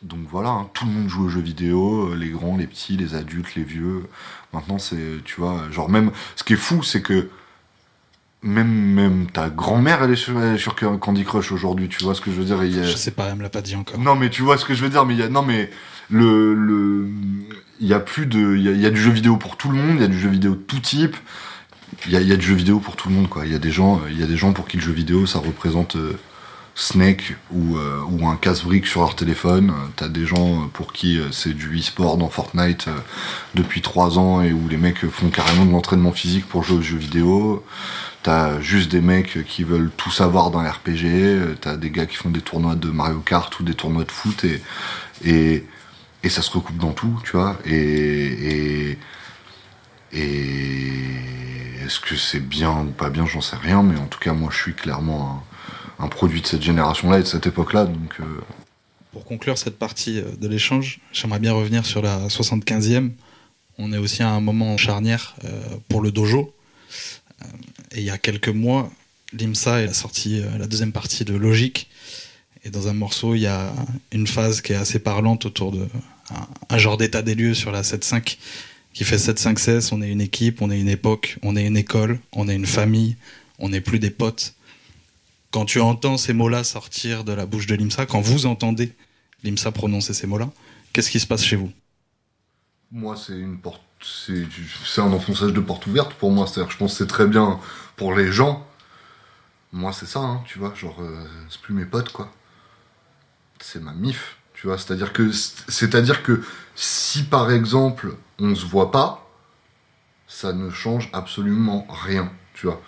[0.01, 3.15] Donc voilà, hein, tout le monde joue aux jeux vidéo, les grands, les petits, les
[3.15, 4.07] adultes, les vieux.
[4.53, 7.29] Maintenant, c'est, tu vois, genre même, ce qui est fou, c'est que
[8.41, 12.15] même, même ta grand-mère, elle est sur, elle est sur Candy Crush aujourd'hui, tu vois
[12.15, 13.61] ce que je veux dire il y a- Je sais pas, elle me l'a pas
[13.61, 13.99] dit encore.
[13.99, 15.69] Non, mais tu vois ce que je veux dire, mais il y a, non, mais
[16.09, 17.07] le, le,
[17.81, 19.57] il y a plus de, il y a, il y a du jeu vidéo pour
[19.57, 21.15] tout le monde, il y a du jeu vidéo de tout type.
[22.05, 23.45] Il y a, il y a du jeu vidéo pour tout le monde, quoi.
[23.45, 25.25] Il y a des gens, il y a des gens pour qui le jeu vidéo,
[25.25, 26.17] ça représente euh,
[26.75, 29.73] Snake ou, euh, ou un casse-brique sur leur téléphone.
[29.97, 32.93] T'as des gens euh, pour qui c'est du e-sport dans Fortnite euh,
[33.55, 36.81] depuis trois ans et où les mecs font carrément de l'entraînement physique pour jouer aux
[36.81, 37.65] jeux vidéo.
[38.29, 41.03] T'as juste des mecs qui veulent tout savoir d'un RPG.
[41.03, 44.11] euh, T'as des gars qui font des tournois de Mario Kart ou des tournois de
[44.11, 44.45] foot
[45.25, 45.65] et,
[46.29, 47.57] ça se recoupe dans tout, tu vois.
[47.65, 48.99] Et,
[50.13, 50.21] et,
[51.83, 54.49] est-ce que c'est bien ou pas bien, j'en sais rien, mais en tout cas, moi,
[54.51, 55.43] je suis clairement
[55.97, 58.41] un, produit de cette génération-là et de cette époque-là, donc euh,
[59.11, 63.09] Pour conclure cette partie euh, de l'échange, j'aimerais bien revenir sur la 75e.
[63.79, 66.53] On est aussi à un moment charnière euh, pour le dojo.
[67.41, 67.45] Euh,
[67.91, 68.91] et il y a quelques mois,
[69.33, 71.89] l'IMSA a sorti euh, la deuxième partie de Logique.
[72.63, 73.73] Et dans un morceau, il y a
[74.11, 75.87] une phase qui est assez parlante autour de
[76.69, 78.37] un, genre d'état des lieux sur la 7.5
[78.93, 79.89] qui fait 7.5.16.
[79.93, 82.65] On est une équipe, on est une époque, on est une école, on est une
[82.65, 83.15] famille,
[83.59, 84.55] on n'est plus des potes.
[85.51, 88.93] Quand tu entends ces mots-là sortir de la bouche de l'IMSA, quand vous entendez
[89.43, 90.51] l'IMSA prononcer ces mots-là,
[90.93, 91.71] qu'est-ce qui se passe chez vous?
[92.91, 96.47] Moi, c'est une porte, c'est un enfonçage de porte ouverte pour moi.
[96.47, 97.59] C'est-à-dire, je pense que c'est très bien
[97.95, 98.65] pour les gens.
[99.71, 102.31] Moi, c'est ça, hein, tu vois, genre, euh, c'est plus mes potes, quoi.
[103.59, 104.77] C'est ma mif, tu vois.
[104.77, 106.41] C'est-à-dire que, c'est-à-dire que
[106.75, 109.29] si par exemple on se voit pas,
[110.27, 112.81] ça ne change absolument rien, tu vois.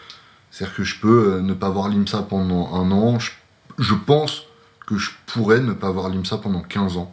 [0.49, 3.19] C'est-à-dire que je peux euh, ne pas voir l'IMSA pendant un an.
[3.19, 3.31] Je,
[3.77, 4.43] je pense
[4.87, 7.11] que je pourrais ne pas voir l'IMSA pendant 15 ans.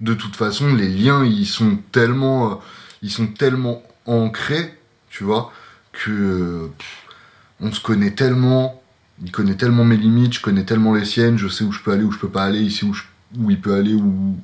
[0.00, 2.54] De toute façon, les liens, ils sont tellement, euh,
[3.02, 4.78] ils sont tellement ancrés,
[5.08, 5.52] tu vois,
[5.92, 6.68] que euh,
[7.60, 8.82] on se connaît tellement.
[9.22, 11.92] Il connaît tellement mes limites, je connais tellement les siennes, je sais où je peux
[11.92, 12.96] aller, où je peux pas aller, ici où,
[13.38, 14.36] où il peut aller, où,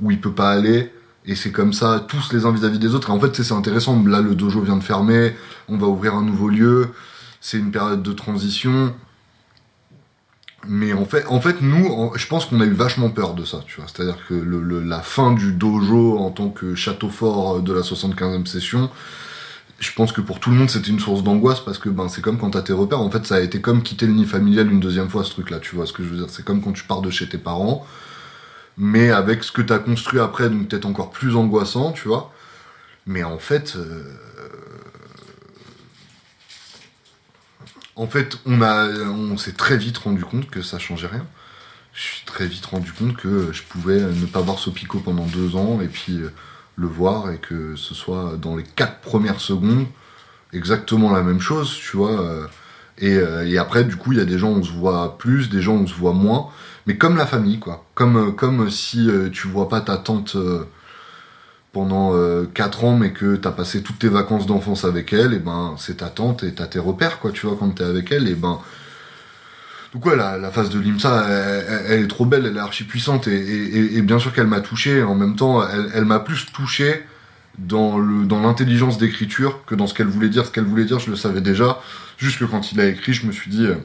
[0.00, 0.90] où il peut pas aller.
[1.26, 3.10] Et c'est comme ça, tous les uns vis-à-vis des autres.
[3.10, 4.02] En fait, c'est intéressant.
[4.06, 5.36] Là, le dojo vient de fermer,
[5.68, 6.88] on va ouvrir un nouveau lieu.
[7.40, 8.94] C'est une période de transition.
[10.68, 13.62] Mais en fait, en fait nous, je pense qu'on a eu vachement peur de ça,
[13.66, 13.86] tu vois.
[13.88, 18.90] C'est-à-dire que la fin du dojo en tant que château fort de la 75e session,
[19.78, 22.22] je pense que pour tout le monde, c'était une source d'angoisse parce que ben, c'est
[22.22, 23.00] comme quand t'as tes repères.
[23.00, 25.58] En fait, ça a été comme quitter le nid familial une deuxième fois, ce truc-là,
[25.58, 26.30] tu vois ce que je veux dire.
[26.30, 27.86] C'est comme quand tu pars de chez tes parents,
[28.78, 32.32] mais avec ce que t'as construit après, donc peut-être encore plus angoissant, tu vois.
[33.06, 34.02] Mais en fait, euh,
[37.96, 41.26] en fait, on on s'est très vite rendu compte que ça changeait rien.
[41.94, 45.56] Je suis très vite rendu compte que je pouvais ne pas voir Sopico pendant deux
[45.56, 46.30] ans et puis euh,
[46.76, 49.86] le voir et que ce soit dans les quatre premières secondes
[50.52, 52.20] exactement la même chose, tu vois.
[52.22, 52.46] euh,
[52.98, 55.18] Et, euh, et après, du coup, il y a des gens où on se voit
[55.18, 56.48] plus, des gens où on se voit moins,
[56.86, 57.86] mais comme la famille, quoi.
[57.94, 60.36] Comme, comme si tu vois pas ta tante
[61.78, 65.38] euh, pendant 4 ans, mais que t'as passé toutes tes vacances d'enfance avec elle, et
[65.38, 68.28] ben c'est ta tante et t'as tes repères, quoi, tu vois, quand t'es avec elle,
[68.28, 68.60] et ben.
[69.94, 72.84] Donc ouais, la, la phase de l'IMSA, elle, elle- est trop belle, elle est archi
[72.84, 75.62] puissante, et, bien sûr qu'elle m'a touché, en même temps,
[75.94, 77.04] elle, m'a plus touché
[77.58, 80.44] dans dans l'intelligence d'écriture que dans ce qu'elle voulait dire.
[80.46, 81.80] Ce qu'elle voulait dire, je le savais déjà.
[82.18, 83.76] Juste que quand il a écrit, je me suis dit, euh,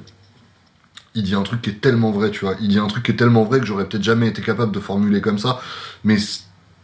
[1.16, 2.56] il dit un truc qui est tellement vrai, tu vois.
[2.62, 4.80] Il dit un truc qui est tellement vrai que j'aurais peut-être jamais été capable de
[4.80, 5.62] formuler comme ça.
[6.04, 6.18] Mais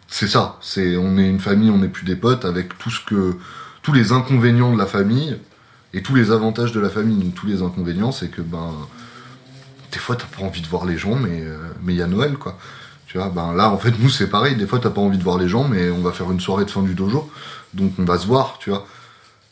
[0.07, 0.57] c'est ça.
[0.61, 3.35] C'est on est une famille, on n'est plus des potes avec tout ce que
[3.81, 5.37] tous les inconvénients de la famille
[5.93, 7.17] et tous les avantages de la famille.
[7.17, 8.71] Donc, tous les inconvénients, c'est que ben
[9.91, 12.07] des fois t'as pas envie de voir les gens, mais euh, mais il y a
[12.07, 12.57] Noël quoi.
[13.07, 14.57] Tu vois, ben là, en fait, nous, c'est pareil.
[14.57, 16.65] Des fois, t'as pas envie de voir les gens, mais on va faire une soirée
[16.65, 17.31] de fin du dojo.
[17.73, 18.85] Donc, on va se voir, tu vois.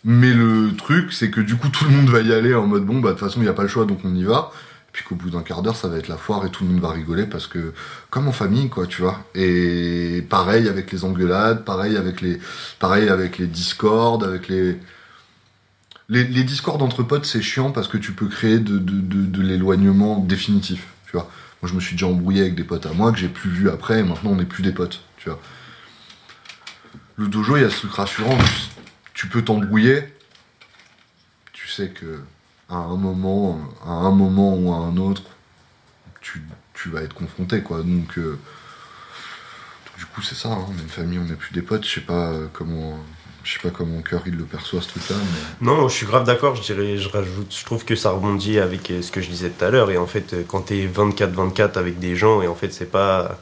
[0.04, 2.86] Mais le truc, c'est que du coup, tout le monde va y aller en mode
[2.86, 4.52] bon, bah, de toute façon, il n'y a pas le choix, donc on y va.
[4.96, 6.80] Puis qu'au bout d'un quart d'heure, ça va être la foire et tout le monde
[6.82, 7.74] va rigoler parce que,
[8.10, 9.26] comme en famille, quoi, tu vois.
[9.36, 12.40] Et pareil avec les engueulades, pareil avec les,
[12.80, 14.80] pareil avec les discords, avec les,
[16.08, 19.26] les, les discords entre potes, c'est chiant parce que tu peux créer de, de, de,
[19.26, 21.30] de l'éloignement définitif, tu vois.
[21.62, 23.70] Moi, je me suis déjà embrouillé avec des potes à moi que j'ai plus vu
[23.70, 25.42] après et maintenant on n'est plus des potes, tu vois.
[27.18, 28.38] Le dojo, il y a ce truc rassurant,
[29.14, 30.04] tu peux t'embrouiller,
[31.52, 32.22] tu sais que
[32.70, 35.24] à un moment, à un moment ou à un autre,
[36.22, 36.42] tu,
[36.74, 37.84] tu vas être confronté, quoi.
[37.84, 38.40] Donc, euh,
[39.98, 40.50] du coup, c'est ça.
[40.50, 40.66] Hein.
[40.68, 41.86] On est une famille, on n'est plus des potes.
[41.86, 42.98] Je sais pas euh, comment,
[43.44, 45.16] je sais pas comment cœur il le perçoit ce truc-là.
[45.62, 46.56] Non, je suis grave d'accord.
[46.56, 49.50] Je dirais, je rajoute, je trouve que ça rebondit avec euh, ce que je disais
[49.50, 49.92] tout à l'heure.
[49.92, 53.40] Et en fait, quand t'es 24-24 avec des gens, et en fait, c'est pas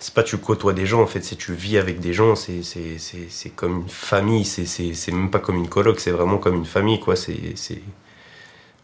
[0.00, 2.62] c'est pas tu côtoies des gens en fait c'est tu vis avec des gens c'est
[2.62, 6.10] c'est c'est c'est comme une famille c'est c'est c'est même pas comme une coloc c'est
[6.10, 7.54] vraiment comme une famille quoi c'est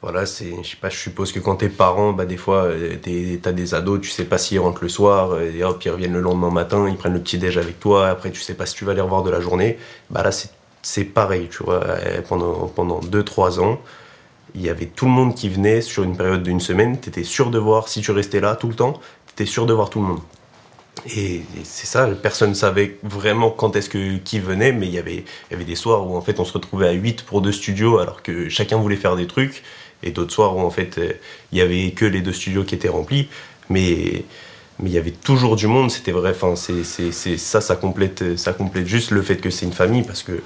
[0.06, 2.94] voilà c'est je sais pas je suppose que quand t'es parent bah des fois euh,
[3.42, 6.12] t'as des ados tu sais pas s'ils rentrent le soir euh, et hop ils reviennent
[6.12, 8.76] le lendemain matin ils prennent le petit déj avec toi après tu sais pas si
[8.76, 9.78] tu vas les revoir de la journée.
[10.10, 10.30] Bah là
[10.82, 13.80] c'est pareil tu vois Euh, pendant pendant deux trois ans
[14.54, 17.00] il y avait tout le monde qui venait sur une période d'une semaine.
[17.00, 19.90] T'étais sûr de voir si tu restais là tout le temps t'étais sûr de voir
[19.90, 20.20] tout le monde.
[21.14, 24.98] Et, c'est ça, personne ne savait vraiment quand est-ce que qui venait, mais il y
[24.98, 27.42] avait, il y avait des soirs où en fait on se retrouvait à 8 pour
[27.42, 29.62] deux studios alors que chacun voulait faire des trucs,
[30.02, 31.12] et d'autres soirs où en fait euh,
[31.52, 33.28] il y avait que les deux studios qui étaient remplis,
[33.70, 34.24] mais
[34.78, 38.36] mais il y avait toujours du monde, c'était vrai, enfin c'est c'est ça ça complète
[38.36, 40.42] ça complète juste le fait que c'est une famille parce que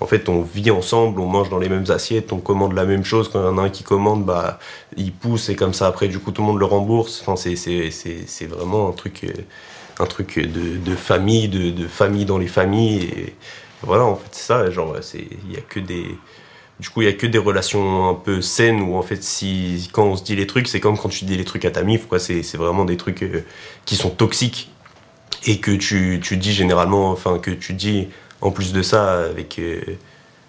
[0.00, 3.04] en fait, on vit ensemble, on mange dans les mêmes assiettes, on commande la même
[3.04, 3.30] chose.
[3.30, 4.58] Quand il y en a un qui commande, bah,
[4.96, 7.22] il pousse et comme ça, après, du coup, tout le monde le rembourse.
[7.22, 9.32] Enfin, c'est, c'est, vraiment un truc, euh,
[9.98, 13.04] un truc de, de famille, de, de famille dans les familles.
[13.04, 13.34] Et
[13.82, 14.70] voilà, en fait, c'est ça.
[14.70, 16.04] Genre, il y a que des,
[16.80, 19.88] du coup, il y a que des relations un peu saines où, en fait, si,
[19.92, 21.82] quand on se dit les trucs, c'est comme quand tu dis les trucs à ta
[21.82, 22.18] mif, quoi.
[22.18, 23.44] C'est, c'est vraiment des trucs euh,
[23.86, 24.70] qui sont toxiques
[25.46, 28.08] et que tu, tu dis généralement, enfin, que tu dis
[28.40, 29.58] en plus de ça avec.
[29.58, 29.80] euh,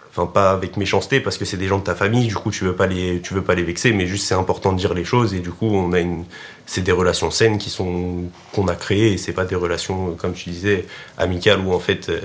[0.09, 2.63] Enfin, pas avec méchanceté parce que c'est des gens de ta famille, du coup tu
[2.63, 5.05] veux pas les, tu veux pas les vexer, mais juste c'est important de dire les
[5.05, 6.25] choses et du coup on a une,
[6.65, 10.33] c'est des relations saines qui sont qu'on a créées et c'est pas des relations comme
[10.33, 10.87] tu disais
[11.19, 12.19] amicales où en fait, euh,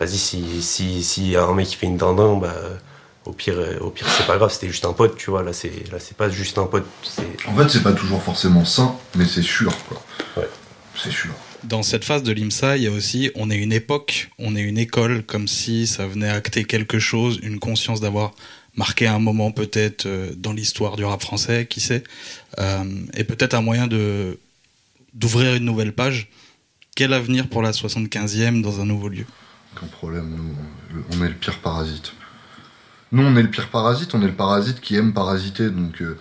[0.00, 2.54] vas-y si si si y a un mec qui fait une dindin, bah
[3.26, 5.52] au pire euh, au pire c'est pas grave, c'était juste un pote, tu vois là
[5.52, 8.96] c'est là c'est pas juste un pote, c'est En fait, c'est pas toujours forcément sain,
[9.14, 10.02] mais c'est sûr, quoi.
[10.36, 10.48] Ouais.
[10.96, 11.32] C'est sûr.
[11.64, 14.60] Dans cette phase de l'IMSA, il y a aussi, on est une époque, on est
[14.60, 18.32] une école, comme si ça venait acter quelque chose, une conscience d'avoir
[18.74, 22.04] marqué un moment peut-être euh, dans l'histoire du rap français, qui sait,
[22.58, 24.38] euh, et peut-être un moyen de
[25.14, 26.28] d'ouvrir une nouvelle page.
[26.94, 29.24] Quel avenir pour la 75e dans un nouveau lieu?
[29.74, 32.12] Aucun problème, nous, on est le pire parasite.
[33.12, 36.18] Nous, on est le pire parasite, on est le parasite qui aime parasiter, donc euh,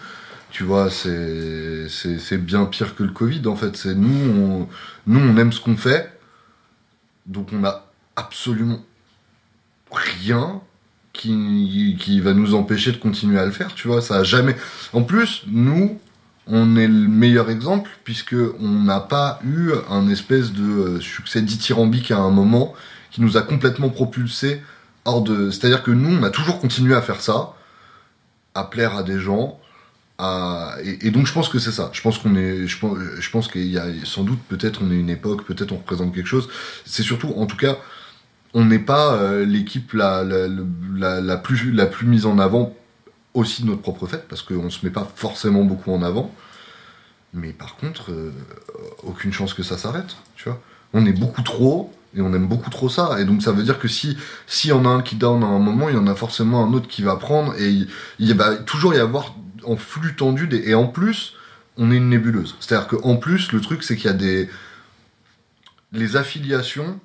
[0.52, 3.76] tu vois, c'est bien pire que le Covid en fait.
[3.76, 4.68] C'est nous, on,
[5.08, 6.18] nous, aime ce qu'on fait,
[7.26, 8.80] donc on a absolument
[9.92, 10.62] rien
[11.12, 13.74] qui qui va nous empêcher de continuer à le faire.
[13.74, 14.56] Tu vois, ça a jamais.
[14.94, 16.00] En plus, nous,
[16.48, 21.42] on est le meilleur exemple puisque on n'a pas eu un espèce de euh, succès
[21.42, 22.74] dithyrambique à un moment
[23.12, 24.62] qui nous a complètement propulsé
[25.06, 27.54] C'est-à-dire que nous, on a toujours continué à faire ça,
[28.56, 29.60] à plaire à des gens.
[30.84, 31.90] Et, donc je pense que c'est ça.
[31.94, 32.68] Je pense qu'on est.
[32.68, 36.14] Je pense, qu'il y a sans doute peut-être on est une époque, peut-être on représente
[36.14, 36.50] quelque chose.
[36.86, 37.78] C'est surtout, en tout cas,
[38.54, 42.74] on n'est pas euh, l'équipe la, plus mise en avant
[43.34, 46.34] aussi de notre propre fait parce qu'on se met pas forcément beaucoup en avant.
[47.34, 48.32] Mais par contre, euh,
[49.04, 50.16] aucune chance que ça s'arrête.
[50.38, 50.62] Tu vois,
[50.94, 53.20] on est beaucoup trop et on aime beaucoup trop ça.
[53.20, 55.48] Et donc ça veut dire que si s'il y en a un qui down à
[55.48, 57.88] un moment, il y en a forcément un autre qui va prendre et
[58.20, 61.34] il, va toujours y avoir en flux tendu et en plus
[61.78, 62.56] on est une nébuleuse.
[62.60, 64.50] C'est-à-dire qu'en plus le truc c'est qu'il y a des
[65.92, 67.00] les affiliations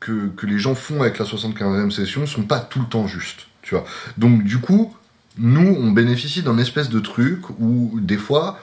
[0.00, 3.48] que, que les gens font avec la 75e session sont pas tout le temps justes,
[3.62, 3.84] tu vois.
[4.16, 4.94] Donc du coup,
[5.36, 8.58] nous on bénéficie d'un espèce de truc où des fois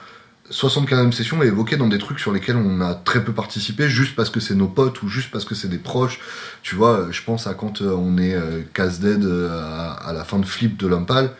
[0.50, 4.14] 75e session est évoquée dans des trucs sur lesquels on a très peu participé juste
[4.14, 6.20] parce que c'est nos potes ou juste parce que c'est des proches.
[6.62, 10.24] Tu vois, je pense à quand euh, on est euh, casse dead euh, à, la
[10.24, 11.30] fin de Flip de Lumpal.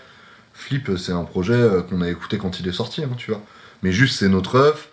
[0.57, 3.43] Flip, c'est un projet euh, qu'on a écouté quand il est sorti, hein, tu vois.
[3.83, 4.89] Mais juste, c'est notre œuf.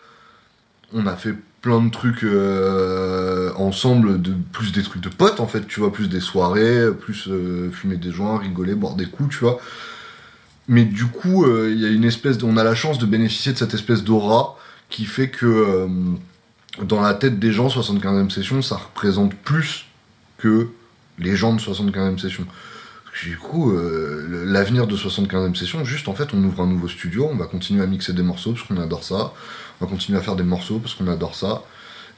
[0.94, 5.48] On a fait plein de trucs euh, ensemble, de, plus des trucs de potes, en
[5.48, 9.38] fait, tu vois, plus des soirées, plus euh, fumer des joints, rigoler, boire des coups,
[9.38, 9.60] tu vois.
[10.68, 13.06] Mais du coup, euh, il y a une espèce de, on a la chance de
[13.06, 14.58] bénéficier de cette espèce d'aura
[14.90, 15.88] qui fait que euh,
[16.82, 19.86] dans la tête des gens, 75e session, ça représente plus
[20.38, 20.70] que
[21.20, 22.46] les gens de 75e session.
[23.24, 27.30] Du coup, euh, l'avenir de 75e session, juste en fait, on ouvre un nouveau studio,
[27.32, 29.34] on va continuer à mixer des morceaux parce qu'on adore ça,
[29.80, 31.64] on va continuer à faire des morceaux parce qu'on adore ça.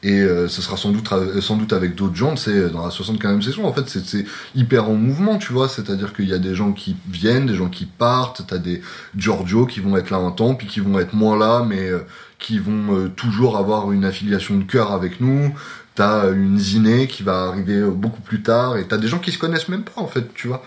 [0.04, 1.10] Et euh, ce sera sans doute,
[1.41, 4.93] sans doute avec d'autres gens, c'est dans la 75e session, en fait, c'est hyper en
[4.93, 8.43] mouvement, tu vois, c'est-à-dire qu'il y a des gens qui viennent, des gens qui partent,
[8.48, 8.82] t'as des
[9.16, 12.00] Giorgio qui vont être là un temps, puis qui vont être moins là, mais euh,
[12.38, 15.56] qui vont toujours avoir une affiliation de cœur avec nous,
[15.96, 19.39] t'as une Ziné qui va arriver beaucoup plus tard, et t'as des gens qui se
[19.39, 20.64] connaissent même pas, en fait, tu vois.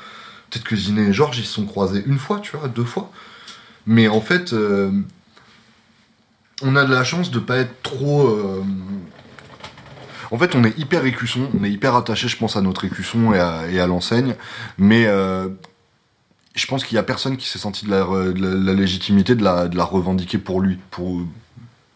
[0.50, 3.12] Peut-être que Ziné et Georges, ils se sont croisés une fois, tu vois, deux fois.
[3.86, 4.90] Mais en fait, euh,
[6.62, 8.28] on a de la chance de pas être trop.
[10.30, 13.32] En fait, on est hyper écusson, on est hyper attaché, je pense, à notre écusson
[13.32, 14.34] et à, l'enseigne.
[14.76, 15.48] Mais euh,
[16.54, 19.84] je pense qu'il y a personne qui s'est senti de la, légitimité de la, la
[19.84, 21.22] revendiquer pour lui, pour,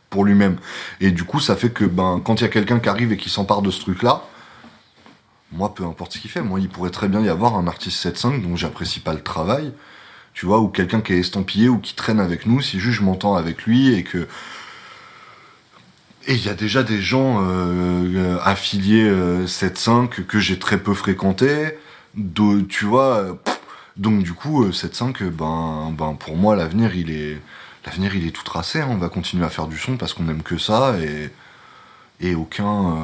[0.09, 0.57] pour lui-même.
[1.01, 3.17] Et du coup, ça fait que ben, quand il y a quelqu'un qui arrive et
[3.17, 4.23] qui s'empare de ce truc-là,
[5.53, 8.07] moi, peu importe ce qu'il fait, moi, il pourrait très bien y avoir un artiste
[8.07, 9.73] 7.5 dont j'apprécie pas le travail,
[10.33, 13.03] tu vois, ou quelqu'un qui est estampillé ou qui traîne avec nous, si juste je
[13.03, 14.27] m'entends avec lui et que.
[16.27, 20.95] Et il y a déjà des gens euh, affiliés 7.5 euh, que j'ai très peu
[20.95, 21.79] fréquentés,
[22.69, 23.39] tu vois.
[23.97, 27.41] donc du coup, 7.5, euh, ben, ben pour moi, l'avenir, il est.
[27.85, 28.81] L'avenir, il est tout tracé.
[28.81, 28.89] Hein.
[28.91, 31.31] On va continuer à faire du son parce qu'on aime que ça et,
[32.21, 32.97] et aucun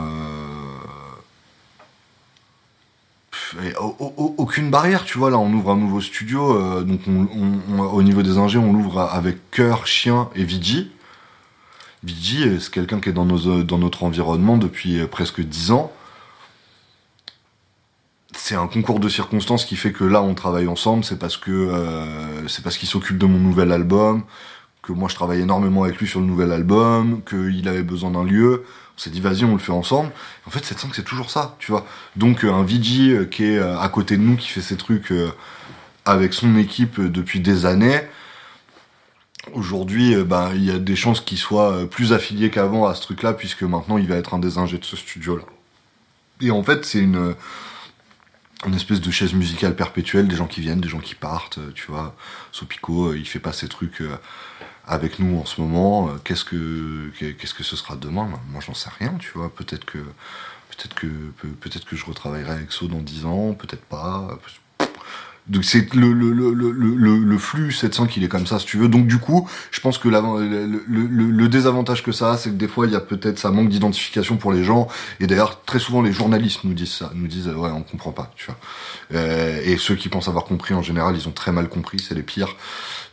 [3.79, 5.31] aucune barrière, tu vois.
[5.31, 9.51] Là, on ouvre un nouveau studio, euh, donc au niveau des ingés, on l'ouvre avec
[9.51, 10.91] Cœur, Chien et Vigi.
[12.05, 15.92] Vigi, euh, c'est quelqu'un qui est dans, dans notre environnement depuis euh, presque 10 ans?
[18.36, 21.05] C'est un concours de circonstances qui fait que là, on travaille ensemble.
[21.05, 21.72] C'est parce que
[22.46, 24.22] c'est parce qu'il s'occupe de mon nouvel album,
[24.82, 28.24] que moi, je travaille énormément avec lui sur le nouvel album, qu'il avait besoin d'un
[28.24, 28.64] lieu
[28.99, 30.11] on s'est dit vas-y on le fait ensemble.
[30.46, 31.86] En fait 7.5 c'est toujours ça, tu vois.
[32.16, 35.12] Donc euh, un euh, qui est euh, à côté de nous, qui fait ses trucs
[36.05, 38.01] avec son équipe depuis des années,
[39.55, 43.32] aujourd'hui bah, il y a des chances qu'il soit plus affilié qu'avant à ce truc-là,
[43.32, 45.44] puisque maintenant il va être un des ingés de ce studio-là.
[46.40, 47.34] Et en fait c'est une
[48.66, 51.86] une espèce de chaise musicale perpétuelle, des gens qui viennent, des gens qui partent, tu
[51.92, 52.16] vois.
[52.51, 54.03] Sopico, il fait pas ses trucs
[54.88, 56.09] avec nous en ce moment.
[56.09, 58.28] Euh, qu'est-ce que qu'est-ce que ce sera demain?
[58.51, 59.55] Moi, j'en sais rien, tu vois.
[59.55, 61.07] Peut-être que peut-être que
[61.61, 64.38] peut-être que je retravaillerai avec So dans 10 ans, peut-être pas.
[65.49, 68.76] Donc c'est le, le, le, le, le flux 700 qu'il est comme ça si tu
[68.76, 68.88] veux.
[68.88, 72.86] Donc du coup, je pense que le, désavantage que ça a, c'est que des fois
[72.86, 74.88] il y a peut-être ça manque d'identification pour les gens.
[75.20, 78.30] Et d'ailleurs très souvent les journalistes nous disent ça, nous disent ouais on comprend pas,
[78.36, 78.57] tu vois.
[79.14, 82.14] Euh, et ceux qui pensent avoir compris en général, ils ont très mal compris, c'est
[82.14, 82.55] les pires.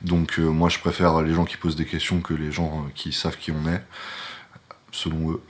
[0.01, 2.91] Donc euh, moi je préfère les gens qui posent des questions que les gens euh,
[2.93, 3.81] qui savent qui on est,
[4.91, 5.41] selon eux.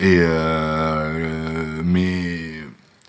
[0.00, 2.61] Et euh, mais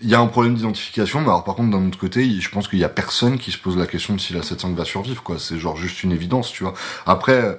[0.03, 2.67] il y a un problème d'identification, mais alors par contre d'un autre côté, je pense
[2.67, 5.23] qu'il y a personne qui se pose la question de si la 7.5 va survivre,
[5.23, 5.39] quoi.
[5.39, 6.73] C'est genre juste une évidence, tu vois.
[7.05, 7.57] Après,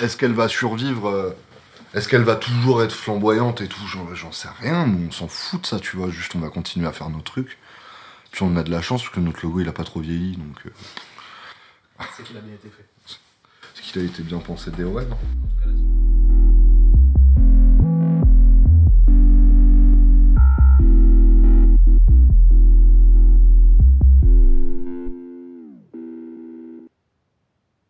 [0.00, 1.34] est-ce qu'elle va survivre
[1.92, 3.84] Est-ce qu'elle va toujours être flamboyante et tout?
[4.14, 6.08] J'en sais rien, on s'en fout de ça, tu vois.
[6.08, 7.58] Juste on va continuer à faire nos trucs.
[8.30, 10.36] Puis on a de la chance parce que notre logo il a pas trop vieilli,
[10.36, 10.62] donc.
[12.16, 12.86] C'est qu'il a bien été fait.
[13.74, 15.18] C'est qu'il a été bien pensé dès ouais, non